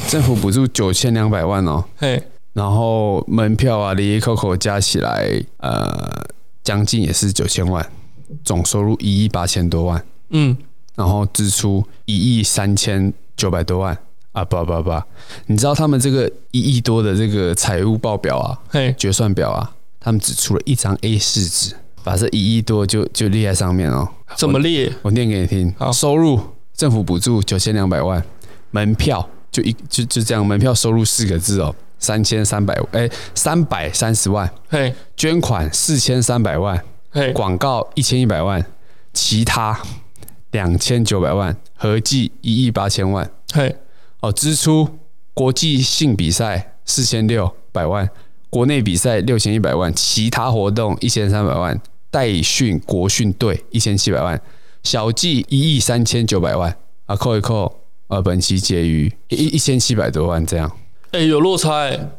[0.10, 6.28] 政府补助九千两百万哦，嘿，然后门票啊、哩哩扣扣加起来，呃，
[6.66, 7.90] 将近也是九千万，
[8.44, 10.58] 总收入一亿八千多万，嗯，
[10.96, 13.98] 然后支出一亿三千九百多万。
[14.34, 15.02] 啊不不不，
[15.46, 21.74] 你知道他们这个一亿多的这个财务报表啊，嘿，决算表啊，他们只出了一张 A 四纸，
[22.06, 24.08] 把这一亿多就就列在上面哦。
[24.38, 24.88] 怎么列？
[25.02, 25.74] 我，我念给你听。
[25.76, 26.40] 好，收入
[26.76, 28.24] 政府补助九千两百万，
[28.70, 38.64] 门票就一就就这样，门票收入四个字哦，三千三百哎三百三十万，嘿，捐款四千三百万，嘿，广告一千一百万，
[39.12, 39.82] 其他
[40.52, 43.76] 两千九百万，合计一亿八千万，嘿。
[44.22, 44.88] 哦，支出
[45.34, 48.10] 国际性比赛四千六百万，
[48.50, 51.80] 国内比赛六千一百万，其他活动一千三百万，
[52.16, 54.42] 代训国训队一千七百万，
[54.84, 56.74] 小计一亿三千九百万
[57.08, 60.72] 啊，扣一扣，呃，本期结余一一千七百多万这样。
[61.12, 62.10] 哎、欸，有落差哎、欸，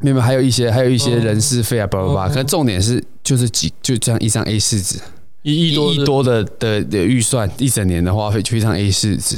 [0.00, 2.28] 没有，还有一些还有一些人事费啊，叭叭叭。
[2.28, 4.98] 可是重点是就是几就这样一张 A 四纸，
[5.42, 9.36] 一亿多一亿多的的的预算，一整年的花费就一张 A 四纸。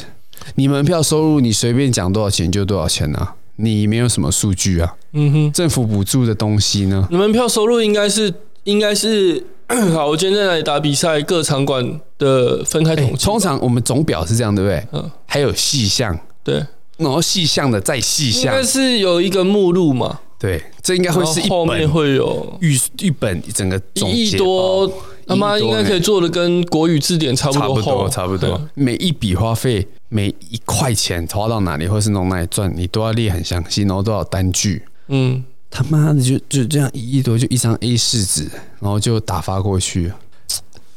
[0.54, 3.34] 你门票收入，你随便讲多少钱就多少钱啊？
[3.56, 4.94] 你没有什么数据啊？
[5.12, 7.06] 嗯哼，政府补助的东西呢？
[7.10, 8.32] 你门票收入应该是
[8.64, 9.44] 应该是
[9.92, 10.06] 好。
[10.06, 13.24] 我今天在打比赛，各场馆的分开统计。
[13.24, 14.86] 通常我们总表是这样，对不对？
[14.92, 15.10] 嗯。
[15.26, 16.64] 还有细项，对，
[16.96, 20.20] 然后细项的再细项，应该是有一个目录嘛？
[20.38, 24.90] 对，这应该会是一本后面会有一一本整个总一亿多。
[25.26, 28.68] 他妈应该可以做的跟国语字典差不多，差不多，差不多。
[28.74, 34.82] 每一笔花费，每一块钱花到哪里，或是从哪里赚，你都要列很详细，然后多少单据。
[35.08, 38.48] 嗯，他妈的就就这样一亿多，就一张 A 四纸，
[38.80, 40.12] 然后就打发过去。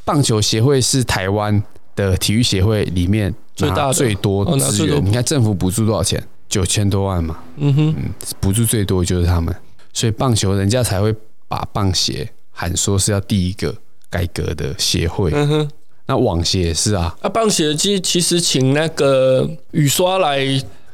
[0.05, 1.61] 棒球协会是台湾
[1.95, 5.03] 的体育协会里面最大最多资源。
[5.05, 6.23] 你看政府补助多少钱？
[6.47, 7.37] 九千多万嘛。
[7.57, 7.95] 嗯哼，
[8.39, 9.55] 补助最多就是他们，
[9.93, 11.13] 所以棒球人家才会
[11.47, 13.75] 把棒协喊说是要第一个。
[14.11, 15.69] 改革的协会，嗯哼，
[16.07, 17.15] 那网协也是啊。
[17.21, 20.39] 啊，棒协其其实请那个雨刷来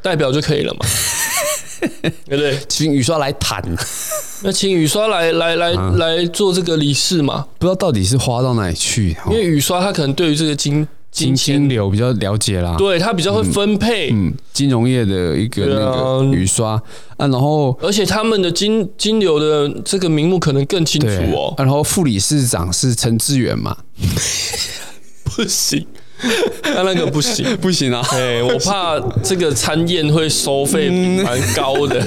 [0.05, 0.85] 代表就可以了嘛，
[2.29, 2.59] 对不对？
[2.69, 3.59] 请雨刷来谈，
[4.43, 7.47] 那请雨刷来来来、啊、来做这个理事嘛？
[7.57, 10.87] 不知道到底是花到哪里去，因为雨刷他可能对于这个金。
[11.15, 16.71] 金金流比较了解啦，对他比较会分配，嗯，金融业的一个那个雨刷
[17.15, 21.53] 啊，然后而且他们的金金流的这个名目可能更清楚哦。
[21.57, 23.77] 然后副理事长是陈志远嘛？
[25.23, 25.87] 不行，
[26.63, 28.01] 那那个不行，不行啊！
[28.11, 32.01] 哎，我怕这个餐宴会收费蛮高的。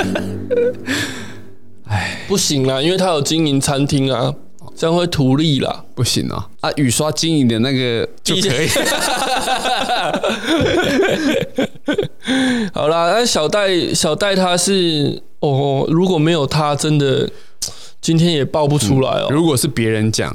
[1.87, 4.35] 哎，不行啦，因为他有经营餐厅啊。
[4.77, 6.47] 这样会图利啦，不行啊。
[6.61, 8.69] 啊，雨刷经营的那个就可以。
[12.73, 17.29] 好啦，那小戴小戴他是哦，如果没有他，真的
[18.01, 19.27] 今天也爆不出来哦。
[19.31, 20.33] 嗯、如果是别人讲。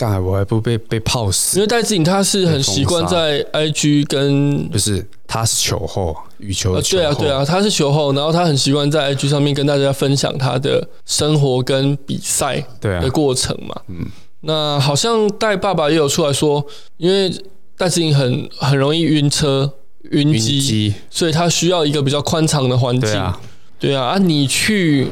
[0.00, 13.78] 刚才我还不被被泡死，因为戴志颖他是很习惯在 IG 跟不是，他是球后羽球，球后，对啊对啊，他是球后，然后他很习惯在 IG 上面跟大家分享他的生活跟比赛的过程嘛。
[13.88, 14.06] 嗯，
[14.40, 16.64] 那好像戴爸爸也有出来说，
[16.96, 17.30] 因为
[17.76, 19.70] 戴志颖很很容易晕车
[20.12, 23.02] 晕机，所以他需要一个比较宽敞的环境。
[23.02, 23.40] 对啊，
[23.78, 25.08] 对啊，啊你去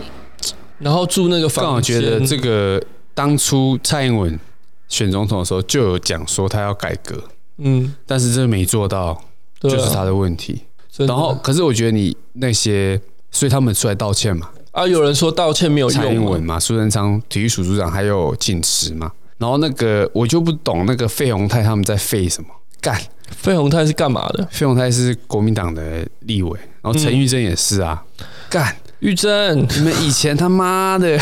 [0.78, 2.82] 然后住那个房间，这个
[3.12, 4.40] 当初蔡英文。
[4.88, 7.22] 选总统的时候就有讲说他要改革，
[7.58, 9.22] 嗯，但是这没做到，
[9.60, 10.62] 就是他的问题。
[10.98, 14.48] 然后，可是我觉得你那些，所以他们出来道歉嘛。
[14.72, 16.02] 啊，有人说道歉没有用。
[16.02, 22.48] 蔡英文嘛，苏贞昌体育署署长还有请辞嘛，然后那个我就不懂那个费鸿泰他们在废什么
[22.80, 23.00] 干？
[23.30, 24.44] 费鸿泰是干嘛的？
[24.50, 28.02] 费鸿泰是国民党的立委，然后陈玉珍也是啊，
[28.48, 31.18] 干玉珍，你们以前他妈的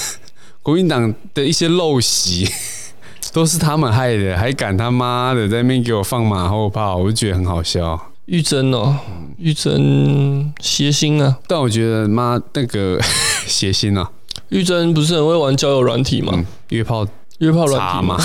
[0.62, 2.46] 国民党的一些陋习
[3.34, 8.12] 都是他们害的，还敢他妈的在那边给我放马后炮，我就觉得很好笑。
[8.26, 8.96] 玉珍哦，
[9.38, 12.96] 玉珍谐星啊，但我觉得妈那个
[13.44, 14.08] 谐星啊，
[14.50, 16.32] 玉珍不是很会玩交友软体吗？
[16.32, 17.04] 嗯、约炮
[17.38, 18.16] 约炮软体嘛。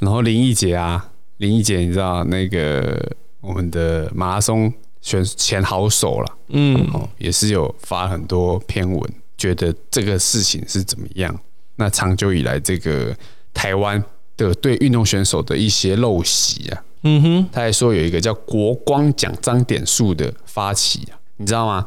[0.00, 3.00] 然后林义杰啊，林义杰，你知道那个
[3.40, 9.00] 我们的马拉松选前好手了，嗯，哦，也是有发很多篇文，
[9.38, 11.38] 觉得这个事情是怎么样？
[11.76, 13.16] 那长久以来，这个
[13.54, 14.02] 台湾
[14.36, 21.86] 的对运动选手的一些陋习啊，嗯哼，他还说有一个叫国光奖章点数的发起啊，你知道吗？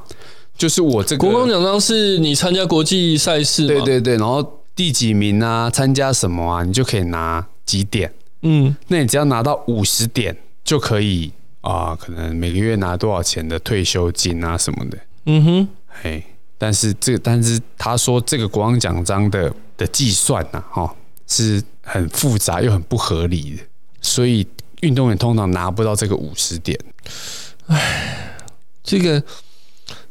[0.58, 4.56] 就是我这个国光奖章是你参加国际赛事，对对对，然后。
[4.76, 5.70] 第几名啊？
[5.70, 6.64] 参加什么啊？
[6.64, 8.10] 你就可以拿几点？
[8.44, 10.34] 嗯，那你只要拿到五十点
[10.64, 11.30] 就可以
[11.60, 14.98] 啊，可能每个月拿多少钱的退休金啊什么的。
[15.26, 15.68] 嗯哼，
[16.02, 16.24] 嘿，
[16.60, 20.96] 但是这但是他说这个国王奖章的的计算呐，哈，
[21.26, 23.64] 是很复杂又很不合理的，
[24.02, 24.46] 所以
[24.82, 26.80] 运动员通常拿不到这个五十点。
[27.66, 28.38] 唉，
[28.84, 29.24] 这个。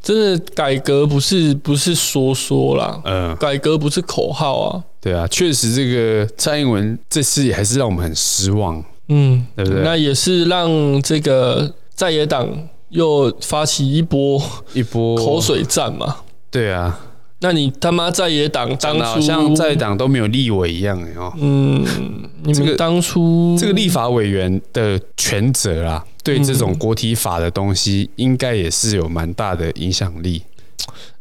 [0.01, 9.83] 真的改革不是不是说说啦，嗯，改革不是口号啊，对啊，确实这个蔡英文这次也还是让我们很失望，嗯，对不对？
[9.83, 10.69] 那也是让
[11.01, 12.47] 这个在野党
[12.89, 14.41] 又发起一波
[14.73, 16.15] 一波口水战嘛，
[16.49, 16.99] 对啊。
[17.41, 21.33] 那你他妈在野党当初好像在野党都没有立委一样哦。
[21.39, 21.85] 嗯，
[22.43, 30.41] 你们当初这个立法委员的权责啊，对这种国体法的东西，应该也是有蛮大的影响力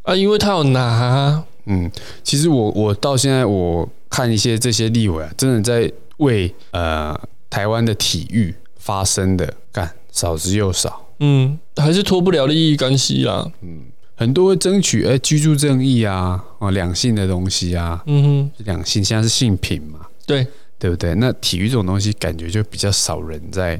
[0.02, 1.44] 啊，因为他有拿。
[1.66, 1.88] 嗯，
[2.24, 7.16] 其实我我到现在我看一些这些立委啊，真的在为呃
[7.48, 11.00] 台湾的体育发声的，干少之又少。
[11.20, 13.46] 嗯，还是脱不了利益干系啦。
[13.62, 13.82] 嗯。
[14.18, 20.46] 很多会争取哎，居住正义啊，哦，两性的东西啊，嗯哼，两性现在是性品嘛，对。
[20.80, 21.12] 对不对？
[21.16, 23.74] 那体育这种东西，感觉就比较少人在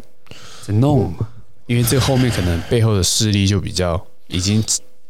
[0.66, 1.28] 在弄嘛，
[1.68, 4.60] 因为这后面可能背后的势力就比较已经，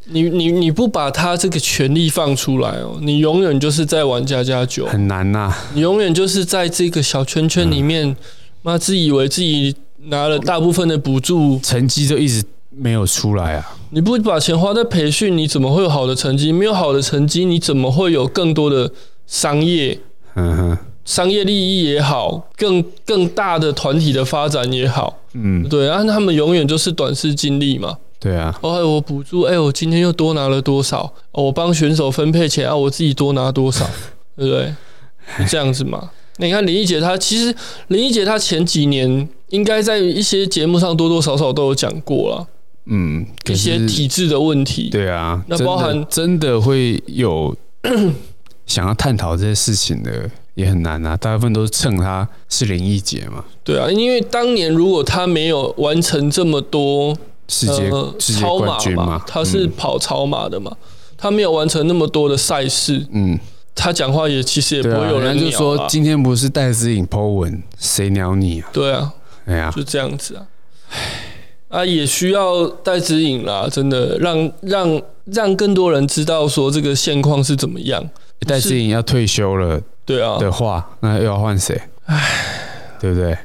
[0.05, 8.15] 你你你不把他这个权利放出来哦，你永远就是在玩家家酒，很难呐，你永远就是在这个小圈圈里面，
[8.61, 13.75] 妈自以为自己拿了大部分的补助，成绩就一直没有出来啊。
[13.91, 16.51] 你不把钱花在培训，你怎么会有好的成绩？
[16.51, 18.91] 没有好的成绩，你怎么会有更多的
[19.25, 19.99] 商业？
[20.35, 27.97] 嗯哼，商业利益也好，更更大的团体的发展也好，嗯，对啊，他们永远就是短视近利嘛。
[28.19, 31.11] 对啊，哦，我补助，哎，我今天又多拿了多少？
[31.31, 33.89] 哦，我帮选手分配钱啊，我自己多拿多少？
[34.37, 34.73] 对不对？
[35.47, 36.11] 这样子嘛。
[36.37, 37.53] 那你看林义杰，他其实
[37.87, 42.47] 林忆杰他前几年应该在一些节目上多多少少都有讲过了。
[42.85, 47.55] 嗯，一些体制的问题，对啊，那包含真的会有
[48.65, 57.15] 想要探讨这些事情的也很难啊，大部分都是蹭他是林义杰嘛，对啊，因为当年如果他没有完成这么多
[57.47, 63.39] 世界、呃、世界冠军嘛，他是跑超马的嘛，嗯、他没有完成那么多的赛事，嗯，
[63.75, 68.69] 他讲话也其实也不会有人就说今天不是戴资颖 po 文，谁鸟你啊？
[68.73, 69.13] 对啊，
[69.45, 70.45] 哎呀，就这样子啊。
[71.69, 78.03] 啊，也需要戴指引啦，真的让让让更多人知道说这个现况是怎么样。
[78.47, 81.79] 戴资颖要退休了，对啊的话，那又要换谁？
[82.05, 83.37] 唉，对不对？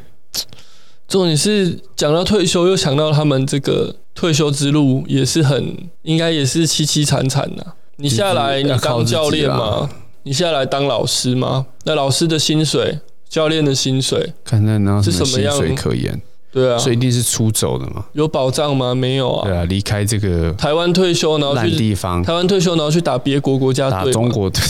[1.06, 7.74] 重点是讲到退休，又想到他们这个退休之路也是很应该也是凄凄惨惨的。
[7.96, 9.90] 你下来你当教练吗？
[10.22, 11.66] 你下来当老师吗？
[11.84, 12.98] 那老师的薪水，
[13.28, 16.20] 教练的薪水，看那那是什么样可言？
[16.54, 18.04] 对啊，所以一定是出走的嘛？
[18.12, 18.94] 有保障吗？
[18.94, 19.48] 没有啊。
[19.48, 22.22] 对啊，离开这个台湾退休，然后去地方。
[22.22, 24.04] 台湾退休，然后去打别国国家队。
[24.06, 24.62] 打中国队，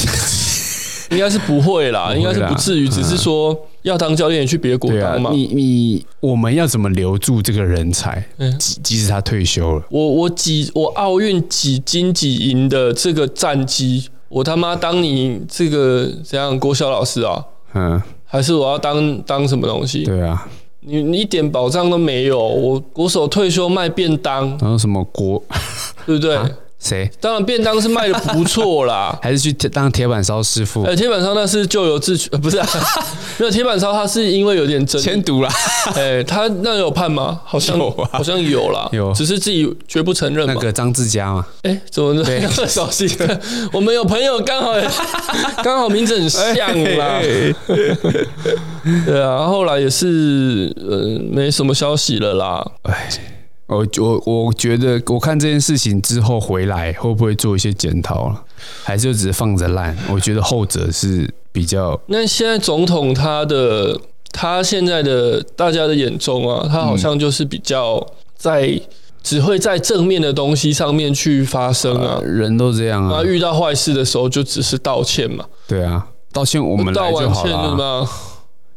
[1.12, 5.28] 应该是不会啦，会啦应该是不至于，只是说要当教练也去别国当嘛。
[5.28, 8.26] 啊、你你我们要怎么留住这个人才？
[8.38, 17.44] 嗯，即即使他退休了，我我几我奥运几金几银的这个战绩，我他妈当你这个怎样国小老师啊？
[17.74, 20.04] 嗯，还是我要当当什么东西？
[20.04, 20.48] 对啊。
[20.86, 25.42] 你你一点保障都没有，我国手退休卖便当，然后什么国，
[26.06, 26.38] 对不对？
[26.84, 27.10] 谁？
[27.20, 30.84] 当然便当是卖的不错啦， 还是去当铁板烧师傅？
[30.84, 32.68] 呃，铁板烧那是咎由自取，呃、不是、啊，
[33.38, 35.50] 没有铁板烧，它是因为有点争签毒啦。
[35.96, 37.40] 哎，他那有判吗？
[37.44, 40.46] 好像有、啊，好像有啦，有，只是自己绝不承认。
[40.46, 41.46] 那个张志佳嘛？
[41.62, 43.10] 哎，怎么那么熟悉？
[43.72, 44.72] 我们有朋友刚好
[45.62, 46.68] 刚好名字很像
[46.98, 47.20] 啦。
[49.06, 52.64] 对啊，后来也是呃，没什么消息了啦。
[52.82, 53.08] 哎。
[53.74, 58.42] 我我我觉得，我看这件事情之后回来，会不会做一些检讨了？
[58.82, 59.96] 还是就只是放着烂？
[60.10, 62.00] 我觉得后者是比较。
[62.06, 64.00] 那现在总统他的
[64.32, 68.04] 他现在的大家的眼中啊，他好像就是比较
[68.36, 68.80] 在
[69.22, 72.20] 只会在正面的东西上面去发生啊。
[72.22, 73.22] 人都这样啊。
[73.22, 75.44] 遇到坏事的时候就只是道歉嘛。
[75.66, 78.08] 对啊，道歉我们来就好了。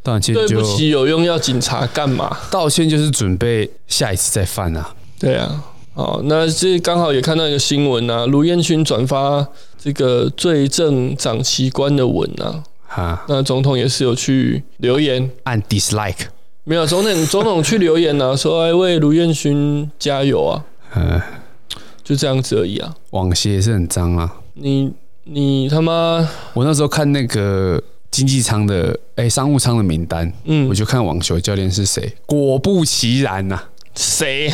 [0.08, 2.38] 道歉对不起，有用要警察干嘛？
[2.50, 4.90] 道歉就是准备下一次再犯啊。
[5.20, 5.62] 对啊，
[5.96, 9.46] 哦，那这刚好也看到一个新闻啊，卢彦勋转发
[9.78, 16.28] 这个罪证长期观的文啊，哈，那总统也是有去留言按 dislike，
[16.64, 20.64] 没有总统总统去留言啊，说来为卢彦勋加油啊，
[20.96, 21.22] 嗯，
[22.02, 22.96] 就这样子而已啊。
[23.10, 24.94] 网鞋也是很脏啊，你
[25.26, 27.84] 你他妈，我那时候看那个。
[28.10, 34.54] 经济舱的哎、欸，商务舱的名单，嗯，我就看网球教练是谁，果不其然呐、啊，谁？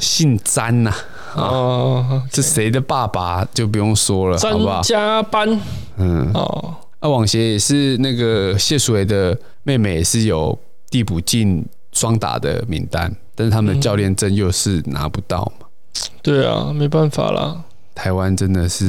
[0.00, 0.90] 姓詹呐、
[1.34, 1.42] 啊？
[1.42, 4.80] 哦，这谁的爸爸就不用说了，好不好？
[4.80, 5.60] 加班，
[5.98, 10.58] 嗯，哦，那网协也是那个谢淑薇的妹妹，也是有
[10.88, 15.66] 递补进双打的名单，但是他们的教练证又是拿不到嘛？
[16.22, 17.62] 对啊，没办法啦，
[17.94, 18.86] 台湾真的是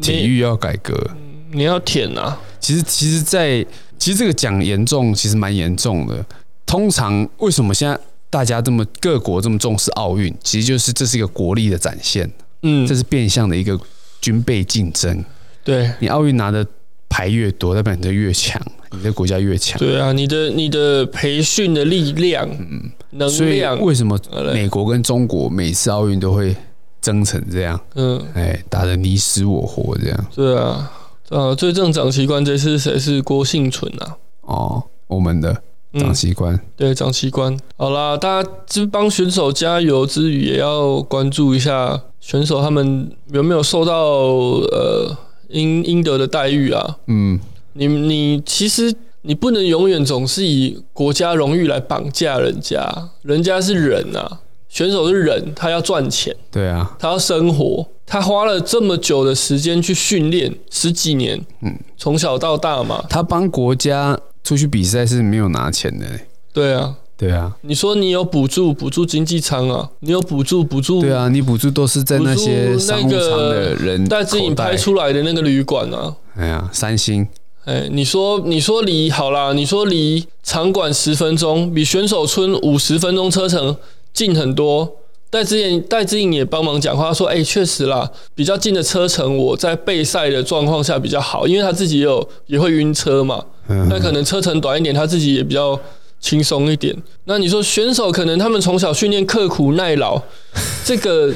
[0.00, 1.10] 体育要改革。
[1.52, 2.40] 你要舔啊！
[2.58, 3.64] 其实，其实，在
[3.98, 6.24] 其实这个讲严重，其实蛮严重的。
[6.64, 7.98] 通常为什么现在
[8.30, 10.34] 大家这么各国这么重视奥运？
[10.42, 12.30] 其实就是这是一个国力的展现。
[12.62, 13.78] 嗯，这是变相的一个
[14.20, 15.24] 军备竞争。
[15.64, 16.66] 对，你奥运拿的
[17.08, 18.60] 牌越多，代表你的越强，
[18.92, 19.78] 你的国家越强。
[19.78, 23.78] 对啊，你的你的培训的力量，嗯，能量。
[23.80, 24.18] 为什么
[24.54, 26.56] 美国跟中国每次奥运都会
[27.00, 27.78] 争成这样？
[27.96, 30.26] 嗯，哎，打得你死我活这样。
[30.34, 30.90] 对啊。
[31.32, 34.18] 呃，最正长旗官这次谁是郭幸存啊？
[34.42, 35.62] 哦，我们的
[35.94, 37.58] 长旗官，嗯、对，长旗官。
[37.78, 45.16] 好啦，大家就帮选手加油之余，也要关注一下选手他们有没有受到呃
[45.48, 46.98] 应应得的待遇啊？
[47.06, 47.40] 嗯，
[47.72, 54.40] 你你其实你不能永远总是以国家荣誉来绑架人家，人家是人啊。
[54.68, 66.04] 选手是人，他要赚钱，对啊，他要生活，他花了这么久的时间去训练十几年，嗯，从小到大嘛，他帮国家出去比赛是没有拿钱的，
[66.52, 77.26] 对啊，对啊，你说你有补助，补助经济舱啊，你有补助，补助，对啊，你补助都是在那些商务舱的人戴资颖拍出来的那个旅馆啊，哎呀，三星，
[77.64, 83.74] 哎，你说你说离好啦，你说离场馆十分钟，比选手村五十分钟车程。
[84.14, 84.96] 近很多，
[85.32, 93.42] 戴志颖戴志颖也帮忙讲话，说：“哎、欸，确实啦，比较近的车程，我在备赛的状况下比较好，因为他自己也有也会晕车嘛。
[93.88, 95.80] 那可能车程短一点，他自己也比较
[96.20, 96.94] 轻松一点。
[97.24, 100.20] 那你说选手可能他们从小训练刻苦耐劳，
[100.84, 101.32] 这个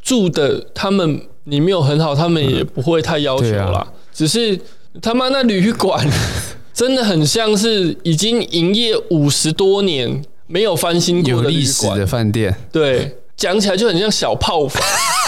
[0.00, 3.84] 住的他们你没有很好，他们也不会太要求啦。
[4.14, 4.56] 只是
[5.02, 6.08] 他妈那旅馆
[6.72, 10.22] 真的很像是已经营业五十多年。”
[10.52, 13.08] 没有翻新过的历史的饭店，对，
[13.40, 14.82] 讲起来就很像小炮房，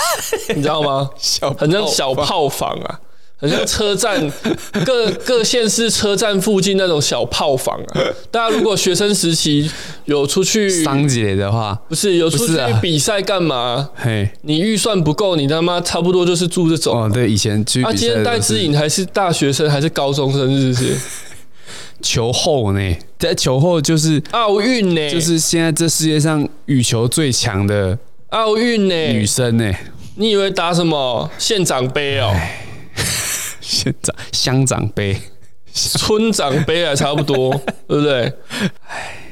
[0.55, 1.09] 你知道吗？
[1.19, 3.01] 小很像小炮房啊，
[3.39, 4.31] 很像车站
[4.85, 8.01] 各各县市车站附近那种小炮房啊。
[8.31, 9.71] 大家如果学生时期
[10.05, 13.89] 有出去桑杰的话，不是有出去比赛干嘛？
[13.97, 17.05] 嘿，你预算不够，你他妈差不多就是住这种。
[17.05, 17.83] 哦，对，以前去。
[17.83, 20.97] 啊，今天戴资颖还是大学生还是高中生，是不是？
[22.03, 27.97] 球后呢，在球后就是奥运呢，就是现在这世界上羽球最强的
[28.31, 29.73] 奥运呢，女生呢？
[30.17, 32.35] 你以为打什么县长杯哦？
[33.61, 35.17] 县长乡长杯、
[35.73, 37.51] 村长杯还差不多，
[37.89, 38.31] 对不对？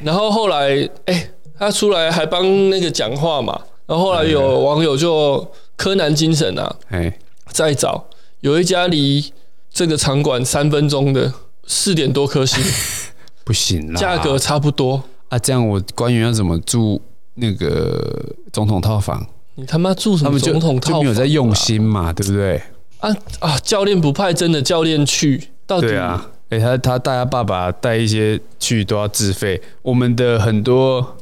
[0.03, 3.61] 然后后来，哎，他出来还帮那个讲话嘛。
[3.87, 5.47] 然后后来有网友就
[5.77, 7.12] 柯南精神啊，哎，
[7.49, 8.09] 再找
[8.41, 9.33] 有一家离
[9.71, 11.31] 这个场馆三分钟的。
[11.66, 12.62] 四点多颗星，
[13.44, 15.38] 不行啦，价格差不多啊。
[15.38, 17.00] 这样我官员要怎么住
[17.34, 19.26] 那个总统套房？
[19.56, 21.00] 你他妈住什么总统套房？
[21.00, 22.62] 就没有在用心嘛，对不对？
[22.98, 23.58] 啊啊！
[23.61, 26.28] 教练不派真的教练去，到底对啊？
[26.50, 29.61] 哎、欸，他他带他爸爸带一些去都要自费。
[29.82, 31.16] 我们的很多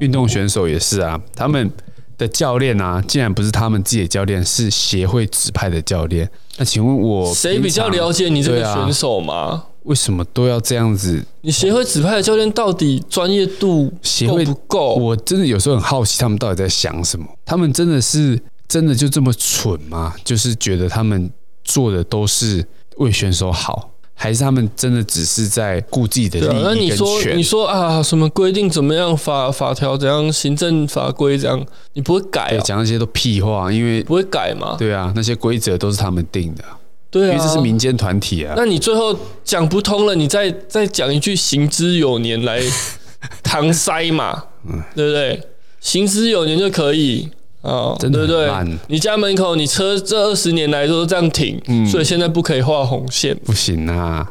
[0.00, 1.70] 运动选手也是啊，他们
[2.18, 6.28] 的教练啊，竟然不是他们自己的教练，是协会指派的教练。
[6.58, 9.66] 那请问我谁比较了解你这个选手吗？
[9.80, 11.24] 啊、为什么都要这样子？
[11.40, 13.92] 你协会指派的教练到底专业度
[14.28, 14.94] 够不够？
[14.94, 17.26] 我真的有时候很好奇，他们到底在想什么？
[17.44, 20.14] 他们真的是真的就这么蠢吗？
[20.22, 21.30] 就是觉得他们
[21.64, 22.64] 做的都是
[22.98, 23.90] 为选手好？
[24.14, 26.60] 还是他们真的只是在顾自己的利益？
[26.62, 29.16] 那你说，你说啊，什么规定怎么样？
[29.16, 30.30] 法法条怎样？
[30.30, 31.66] 行政法规怎样？
[31.94, 32.60] 你不会改啊？
[32.62, 34.76] 讲那些都屁话，因为不会改嘛？
[34.78, 36.62] 对啊，那些规则都是他们定的。
[37.10, 38.54] 对啊，因为这是民间团体啊。
[38.56, 42.60] 那你最后讲不通了，你再再讲一句“行之有年”来
[43.42, 44.44] 搪塞嘛？
[44.66, 45.42] 嗯，对不对
[45.80, 47.28] ？“行之有年”就可以。
[47.62, 48.48] 哦，对不对？
[48.88, 54.26] 你家门口，你车这二十年来都是这样停，嗯，所以现在不可以画红线，不行啊！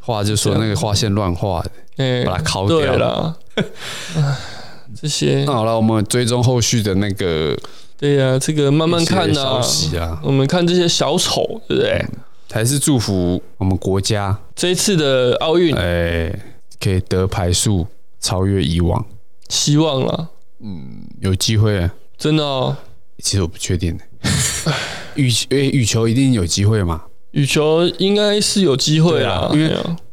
[0.00, 3.34] 画就说那个画线乱画的，把它敲掉了。
[5.00, 7.56] 这些那好了，我们追踪后续的那个，
[7.98, 10.20] 对呀，这个慢慢看消息啊。
[10.22, 12.04] 我们看这些小丑，对不对？
[12.50, 16.32] 还是祝福我们国家这一次的奥运，哎，
[16.80, 17.86] 可以得牌数
[18.20, 19.04] 超越以往，
[19.48, 20.28] 希望了，
[20.60, 21.90] 嗯，有机会。
[22.16, 22.76] 真的哦，
[23.22, 23.98] 其实我不确定。
[25.14, 27.02] 羽诶，羽球一定有机会嘛？
[27.32, 29.70] 羽球应该是有机会啊，因为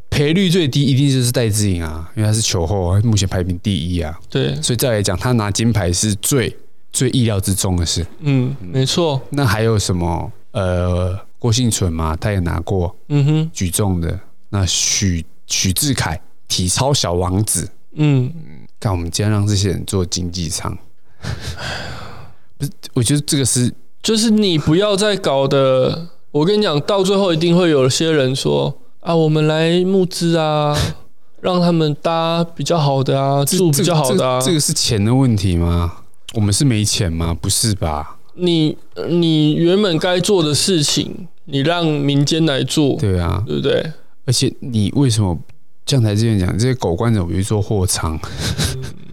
[0.10, 4.20] 赔率最低一定就是戴资颖啊，因为他是球后啊，目前排名第一啊。
[4.30, 6.56] 对，所以再来讲，他拿金牌是最
[6.96, 8.08] 最意料之中的事。
[8.22, 9.22] 嗯，没错。
[9.32, 10.32] 那还有什么？
[10.52, 12.96] 呃，郭婞淳嘛，他也拿过。
[13.10, 14.18] 嗯哼，举重的。
[14.50, 17.70] 那许许志凯，体操小王子。
[17.96, 18.32] 嗯，
[18.80, 20.76] 看我们今天让这些人做经济舱。
[22.58, 26.08] 不是，我觉得这个是，就是你不要再搞的。
[26.32, 30.74] 我跟你讲，到最后一定会有些人说啊，我们来募资啊，
[31.42, 34.40] 让他们搭比较好的啊，住比较好的啊。
[34.40, 35.98] 这个是钱的问题吗？
[36.36, 37.36] 我们是没钱吗？
[37.40, 38.18] 不是吧？
[38.36, 38.78] 你
[39.08, 43.92] 你原本该做的事情，你让民间来做，对啊，对不对？
[44.26, 45.38] 而且你为什么
[45.86, 48.20] 将台之前讲这些狗官怎么去做货仓？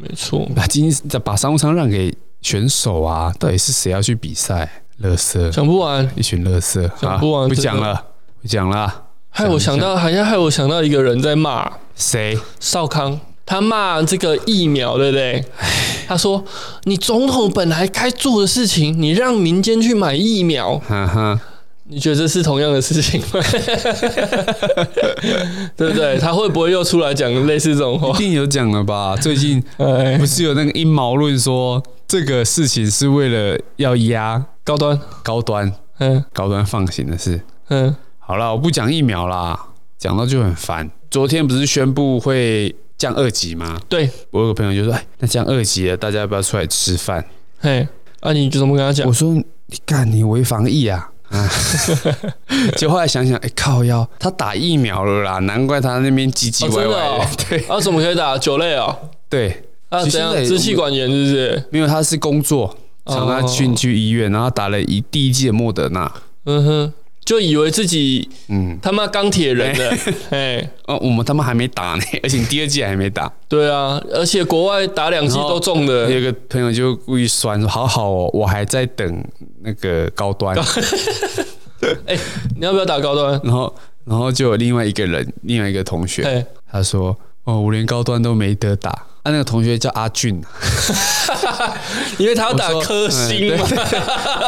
[0.00, 3.32] 没错， 把今天把商务舱让给选手啊？
[3.38, 4.68] 到底是谁要去比赛？
[4.98, 8.04] 乐色讲不完，一群乐色讲不完，不讲了，
[8.40, 9.04] 不讲了。
[9.30, 12.38] 害我想到，好像害我想到一个人在骂谁？
[12.60, 13.18] 少康，
[13.53, 15.44] 他骂这个疫苗，对不对？
[16.09, 16.42] 他说
[16.84, 21.38] ：“你总统本来该做的事情，你让民间去买疫苗。”哈哈。
[21.84, 23.26] 你觉得这是同样的事情吗？
[25.76, 26.16] 对不对？
[26.18, 28.16] 他会不会又出来讲类似这种话？
[28.16, 29.14] 一定有讲了吧？
[29.16, 29.62] 最近
[30.18, 37.38] 不是有那个阴谋论说这个事情是为了要压高端、高端，嗯，高端放行的事。
[37.68, 39.61] 嗯，好了，我不讲疫苗啦，
[39.98, 40.90] 讲到就很烦。
[41.11, 43.80] 昨天不是宣布会降二级吗？
[43.88, 47.24] 对，我有个朋友就说：“哎，那降二级了，大家要不要出来吃饭？”
[47.59, 47.88] 嘿，
[48.20, 49.05] 啊，你就怎么跟他讲？
[49.09, 49.34] 我说
[49.66, 51.50] ：“你干，你违防疫啊！”啊！
[52.76, 56.94] 就后来想想，哎、欸，靠腰，他打疫苗了啦，难怪他那边唧唧歪歪的。
[56.94, 58.96] 哦哦、 对，啊，怎么可以打酒类哦？
[59.28, 60.32] 对，啊，怎样？
[60.44, 61.64] 支气管炎是不是？
[61.72, 62.76] 因为他是工作，
[63.07, 66.12] 常常去去医院，然后打了一第一剂的莫德纳。
[66.44, 66.92] 嗯哼。
[67.24, 69.96] 就以为自己嗯他妈钢铁人的
[70.30, 73.32] 哎哦，我们他妈还没打呢， 而且第二季还没打。
[73.48, 76.10] 对啊，而且国外打两季都中的。
[76.10, 79.24] 有个朋友就故意酸说：“好好哦，我还在等
[79.62, 80.56] 那个高端。”
[82.06, 82.16] 哎，
[82.58, 83.40] 你要不要打高端？
[83.44, 90.42] 然后然后就有另外一个人，另外一个同学，他说：“哦，我连高端都没得打。”啊，那个同学叫阿俊，
[92.18, 93.64] 因为他要打科星嘛。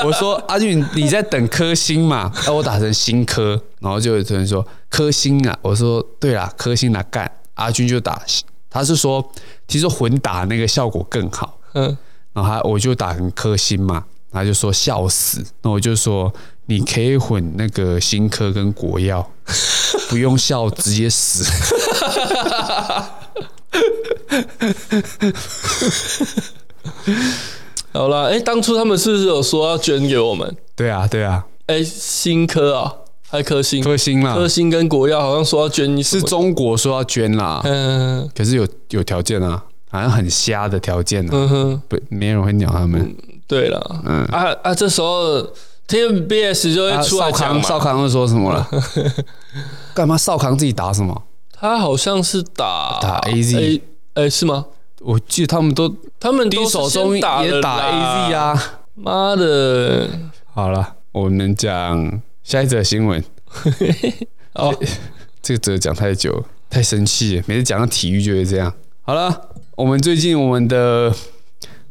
[0.04, 2.32] 我说 阿俊，你在等科星嘛？
[2.46, 5.56] 啊，我打成新科，然后就有人说科星啊。
[5.62, 7.30] 我说对啦，科星来干。
[7.54, 8.20] 阿俊就打，
[8.68, 9.24] 他是说
[9.68, 11.56] 其实混打那个效果更好。
[11.74, 11.96] 嗯，
[12.32, 15.44] 然后他我就打成科星嘛，他就说笑死。
[15.62, 16.34] 那我就说
[16.66, 19.30] 你可以混那个新科跟国药，
[20.10, 21.44] 不用笑直接死。
[27.92, 30.56] 好了，哎、欸，当初他们是不是有说要捐给我们？
[30.74, 31.44] 对啊，对啊。
[31.66, 32.92] 哎、欸，新科啊，
[33.30, 37.60] 还科兴，科兴啦，科兴跟国药好像说要捐，是中国说要捐啦。
[37.64, 41.30] 嗯，可是有有条件啊，好像很瞎的条件啊。
[41.32, 43.00] 嗯哼，不，没人会鸟他们。
[43.00, 43.14] 嗯、
[43.46, 45.40] 对了，嗯啊啊，这时候
[45.88, 48.68] TVBS 就会出来讲、啊、少康，少康会说什么了？
[49.94, 50.18] 干嘛？
[50.18, 51.22] 少康自己打什么？
[51.64, 53.80] 他好像是打打 AZ，
[54.12, 54.66] 哎，是吗？
[55.00, 58.82] 我记得他们都，他们都手中也打 AZ 啊！
[58.92, 60.10] 妈的！
[60.52, 63.24] 好了，我们讲下一则新闻。
[64.52, 64.78] 哦，
[65.40, 67.44] 这个则讲太久，太生气了。
[67.46, 68.70] 每次讲到体育就会这样。
[69.00, 71.14] 好了，我们最近我们的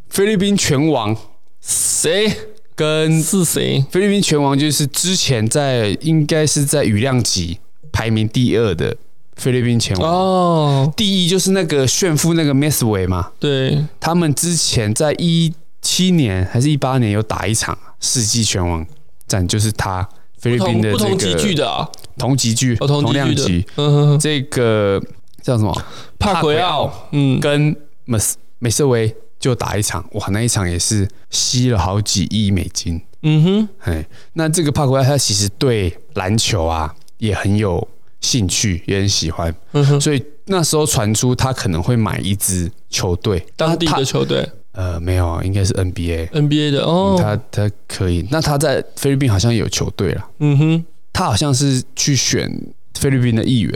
[0.07, 1.17] 菲律宾拳王
[1.59, 2.32] 谁
[2.76, 3.84] 跟是谁？
[3.89, 7.57] 菲律宾拳王就是之前在应该是在羽量级
[7.91, 8.95] 排名第二的
[9.36, 18.86] 菲律宾拳王，哦，第一就是那个炫富那个 Messway 嘛，对，他们之前在一七年还是一八年有打一场世纪拳王
[19.27, 20.07] 战，就是他
[20.38, 23.65] 菲律宾的这个级距的啊，同级距哦，同级量级。
[23.75, 24.07] 嗯哼。
[24.09, 25.01] 哼，这个
[25.41, 25.73] 叫什么？
[26.19, 27.75] 帕奎奥，嗯，跟
[28.05, 28.17] 美
[28.59, 33.01] 美瑟维就打一场，哇，那一场也是吸了好几亿美金。
[33.23, 37.86] 嗯哼，哎，那这个帕奎奥他其实对篮球啊也很有
[38.24, 39.53] 兴趣，也很喜欢，
[40.01, 48.26] 所以那时候传出他可能会买一支球队，当地的球队呃没有，应该是 NBA，，NBA 的哦，他他可以。
[48.32, 52.49] 那他在菲律宾好像有球队了，嗯哼，他好像是去选
[52.97, 53.74] 菲律宾的议员，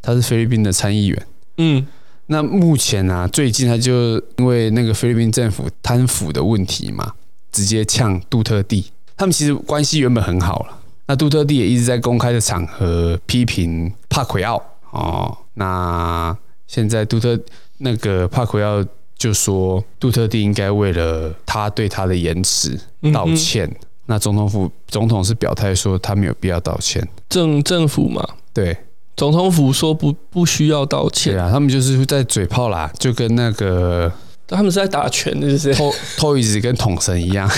[0.00, 1.26] 他是菲律宾的参议员。
[1.58, 1.86] 嗯，
[2.26, 7.12] 那目前呢、啊，最近他就因为那个菲律宾政府贪腐的问题嘛，
[7.50, 8.86] 直接呛杜特地。
[9.16, 10.78] 他们其实关系原本很好了。
[11.10, 15.36] 那杜特地也一直在公开的场合批评帕奎奥哦。
[15.54, 16.36] 那
[16.68, 17.36] 现在杜特
[17.78, 18.80] 那个帕奎奥
[19.18, 22.78] 就说，杜特地应该为了他对他的言辞
[23.12, 23.66] 道歉。
[23.66, 27.04] 嗯、那总统府总统是表态说他没有必要道歉。
[27.28, 28.76] 政政府嘛，对。
[29.16, 31.32] 总统府说不不需要道歉。
[31.32, 34.10] 对啊，他们就是在嘴炮啦，就跟那个
[34.56, 35.74] 他们是在打拳，是不是？
[35.74, 37.48] 偷偷一直跟桶神一样。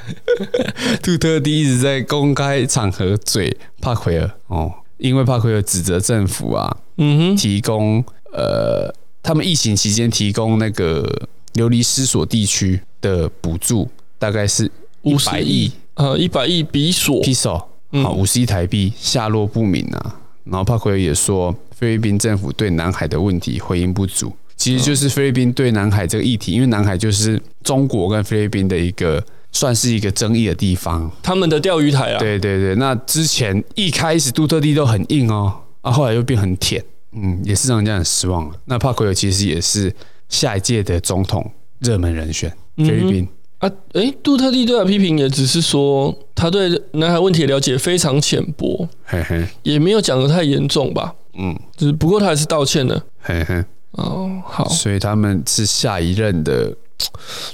[1.02, 14.70] 杜特地一直在公开场合嘴帕奎尔哦，因为帕奎尔指责政府啊，嗯哼，提供呃，他们疫情期间提供那个流离失所地区的补助，大概是
[15.02, 17.68] 五百亿，呃，一百亿比索，比索，
[18.02, 20.16] 好，五十亿台币，下落不明啊。
[20.44, 32.18] 然后帕奎尔也说，菲律宾政府对南海的问题回应不足，其实就是菲律宾对南海这个议题，因为南海就是中国跟菲律宾的一个算是一个争议的地方，他们的钓鱼台啊。
[32.18, 35.50] 对对对，那之前一开始杜特地都很硬哦，
[35.80, 38.52] 啊，后来又变很舔，嗯，也是让人家很失望。
[38.66, 39.90] 那帕奎尔其实也是
[40.28, 43.26] 下一届的总统热门人选，菲律宾。
[43.60, 56.74] 啊，诶，杜特地对他批评也只是说他对南海问题的了解非常浅薄，嘿嘿，也没有讲的太严重吧，嗯，只不过他还是道歉了，嘿嘿，哦，好，所以他们是下一任的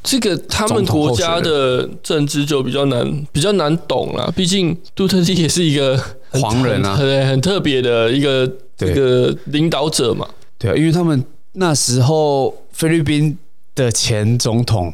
[0.03, 5.97] 这个他们国家的政治就比较难，比较难懂了，毕竟杜特地也是一个
[6.33, 10.29] 狂人啊，对，很特别的一个这个领导者嘛，
[10.59, 13.39] 对啊，因为他们那时候菲律宾
[13.75, 14.93] 的前总统。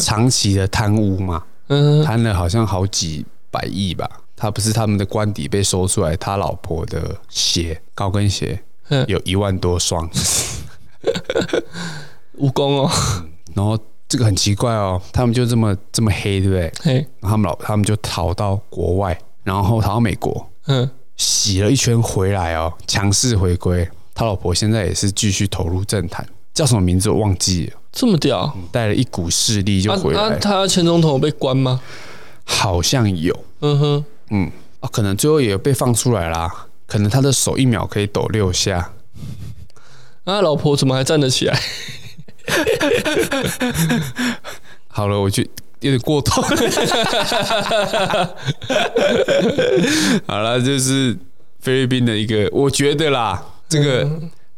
[0.00, 4.08] 长期的贪污嘛，嗯，贪了好像好几百亿吧。
[4.34, 8.58] 他不是他们的官邸被搜出来，他老婆的鞋，高跟鞋，
[9.08, 10.08] 有一万多双，
[12.38, 12.90] 蜈蚣哦。
[13.54, 13.78] 然后
[14.08, 16.72] 这个很奇怪哦，他们就这么这么黑，对不对？
[16.82, 23.88] 嘿，然后他们老他们就逃到国外，然后逃到美国，嗯，洗了一圈回来哦，强势回归。
[24.14, 27.80] 他老婆现在也是继续投入政坛，叫什么名字我忘记了。
[27.92, 30.20] 这么屌，带了一股势力就回来。
[30.20, 31.80] 啊啊、他前总统有被关吗？
[32.44, 33.34] 好像有。
[33.60, 34.50] 嗯哼，嗯
[34.80, 36.66] 啊，可能最后也被放出来啦。
[36.86, 38.92] 可能他的手一秒可以抖六下。
[40.24, 41.60] 那、啊、老婆怎么还站得起来？
[44.88, 45.50] 好了，我觉得
[45.80, 46.40] 有点过头。
[50.26, 51.16] 好了，就是
[51.60, 54.08] 菲律宾的一个，我觉得啦，这个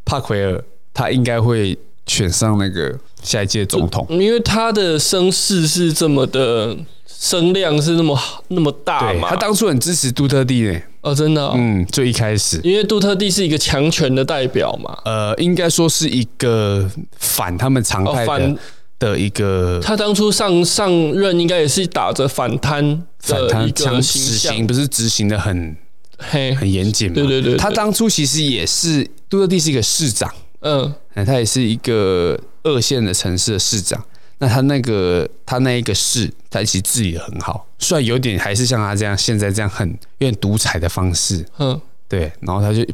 [0.05, 0.63] 帕奎尔
[0.93, 1.77] 他应该会。
[2.09, 6.73] 选上那个下一届总统，因为他的声势是这么的
[7.05, 9.29] 声量是那么那么大嘛。
[9.29, 10.81] 他当初很支持杜特地呢。
[11.01, 14.97] 哦，真的、哦，嗯，最一开始，因为杜特地是一个强权的代表嘛。
[15.05, 18.57] 呃，应该说是一个反他们常态的、哦、
[18.99, 19.79] 的一个。
[19.83, 25.75] 他当初上上任应该也是打着反贪反贪强执行，不是执行的很
[26.17, 27.15] 嘿很严谨嘛。
[27.15, 30.33] 对对对，对，他当初其实也是杜特地是一个市长。
[30.61, 30.93] 嗯，
[31.25, 34.03] 他也是一个二线的城市的市长。
[34.39, 41.45] 那他那个他那一个市，他其实治理的很好，虽然有点还是像他这样现在这样很有点独裁的方式。
[41.57, 42.31] 嗯，对。
[42.41, 42.85] 然后他就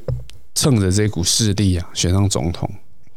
[0.56, 2.70] 趁着这股势力啊，选上总统。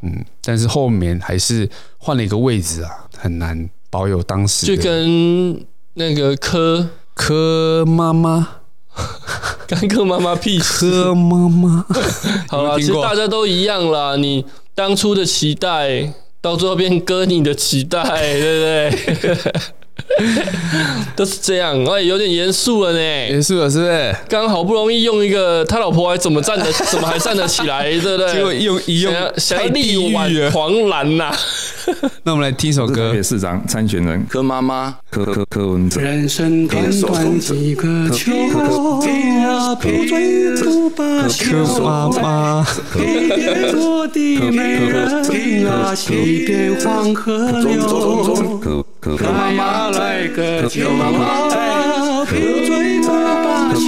[0.02, 1.68] 嗯，但是后面还是
[1.98, 4.66] 换了一个位置啊，很难保有当时。
[4.66, 5.64] 就跟
[5.94, 8.48] 那个柯柯妈妈。
[9.68, 10.90] 干柯妈妈屁事！
[10.90, 11.84] 柯妈妈，
[12.48, 14.16] 好了，其实大家都一样啦。
[14.16, 14.42] 你
[14.74, 16.10] 当初的期待，
[16.46, 19.62] 到最后变割你的脐带，对不对？
[21.14, 21.84] 都是这样。
[21.84, 22.98] 哎，有点严肃了呢。
[22.98, 24.14] 严肃了，是不是？
[24.28, 28.32] 刚好不容易用一个，他老婆还怎么站得， 怎么还站得起来，对不对？
[28.32, 31.32] 结果用一用，想要力挽狂澜呐。
[32.24, 33.22] 那我们来听一首歌台北。
[33.22, 36.00] 市长参选人柯妈妈，柯柯柯文哲。
[36.00, 38.32] 人生短短几个秋，
[39.80, 47.80] 陪追逐吧柯妈妈，黑夜做的美人啊，西边黄河流。
[48.60, 49.26] 柯柯柯
[49.98, 53.80] 来个酒啊，陪追逐吧秋，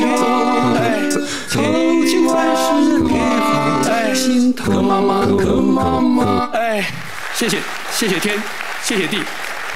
[1.48, 1.62] 愁
[2.06, 4.72] 情万事别放心头。
[4.72, 6.90] 柯妈妈，柯妈妈，哎，
[7.34, 7.58] 谢谢
[7.92, 8.42] 谢谢天，
[8.82, 9.18] 谢谢地。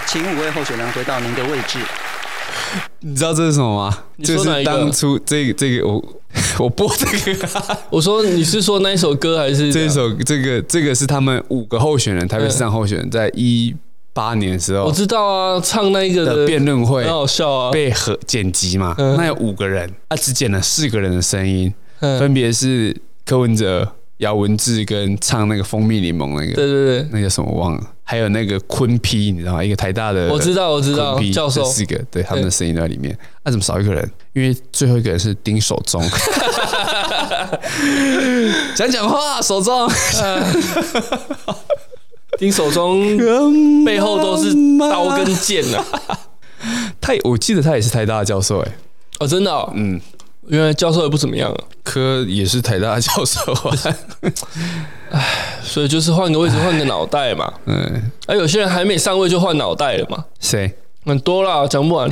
[0.07, 1.79] 请五位候选人回到您的位置。
[3.01, 3.99] 你知道这是什么吗？
[4.17, 6.03] 你就说哪一个是当初这个这个我
[6.59, 13.75] 我播这个啊、 我说你是说那一首歌还是这首这个这个是他们五个候选人，台北市长候选人，在一
[14.13, 19.17] 八年的时候，我知道啊，唱那一个的辩论会很好笑啊，被和剪辑嘛，嗯。
[19.17, 22.19] 那有五个人，他只剪了四个人的声音，嗯。
[22.19, 29.65] 分别是柯文哲、姚文智跟唱那个蜂蜜柠檬那个，对对对，那个什么我忘了，还有那个坤批，你知道吗？
[29.65, 31.63] 一个台大的，我知道我知道教授。
[31.63, 33.17] 这四个，对他们的声音都在里面。
[33.45, 34.11] 那、怎么少一个人？
[34.35, 36.03] 因为最后一个人是丁守中，
[38.75, 39.89] 讲讲话，守中，
[42.39, 43.17] 丁守中
[43.85, 45.85] 背后都是刀跟剑啊。
[47.01, 48.73] 他我记得他也是台大的教授，哎，
[49.19, 50.01] 哦，真的哦，嗯，
[50.47, 53.53] 原来教授也不怎么样啊，科也是台大的教授
[55.11, 55.21] 啊，
[55.63, 57.53] 所以就是换个位置，换个脑袋嘛。
[57.67, 60.73] 嗯，而有些人还没上位就换脑袋了嘛，谁？
[61.05, 62.09] 很多啦，讲不完，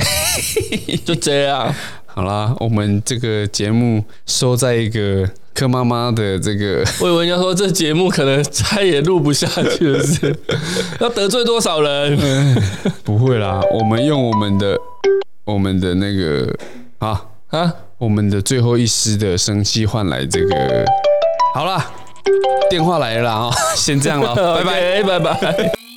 [1.05, 1.73] 就这样。
[2.05, 9.47] 好啦，我们这个节目收在一个柯妈妈的这个，我以为人家说这节目可能再也录不下
[9.77, 10.35] 去了，是
[10.99, 12.17] 要得罪多少人
[13.03, 14.77] 不会啦，我们用我们的
[15.45, 16.53] 我们的那个
[16.99, 17.73] 啊啊？
[17.97, 20.85] 我们的最后一丝的生气换来这个，
[21.53, 21.91] 好啦，
[22.69, 25.03] 电话来了啦啊，先这样了， 拜拜。
[25.03, 25.90] 拜拜。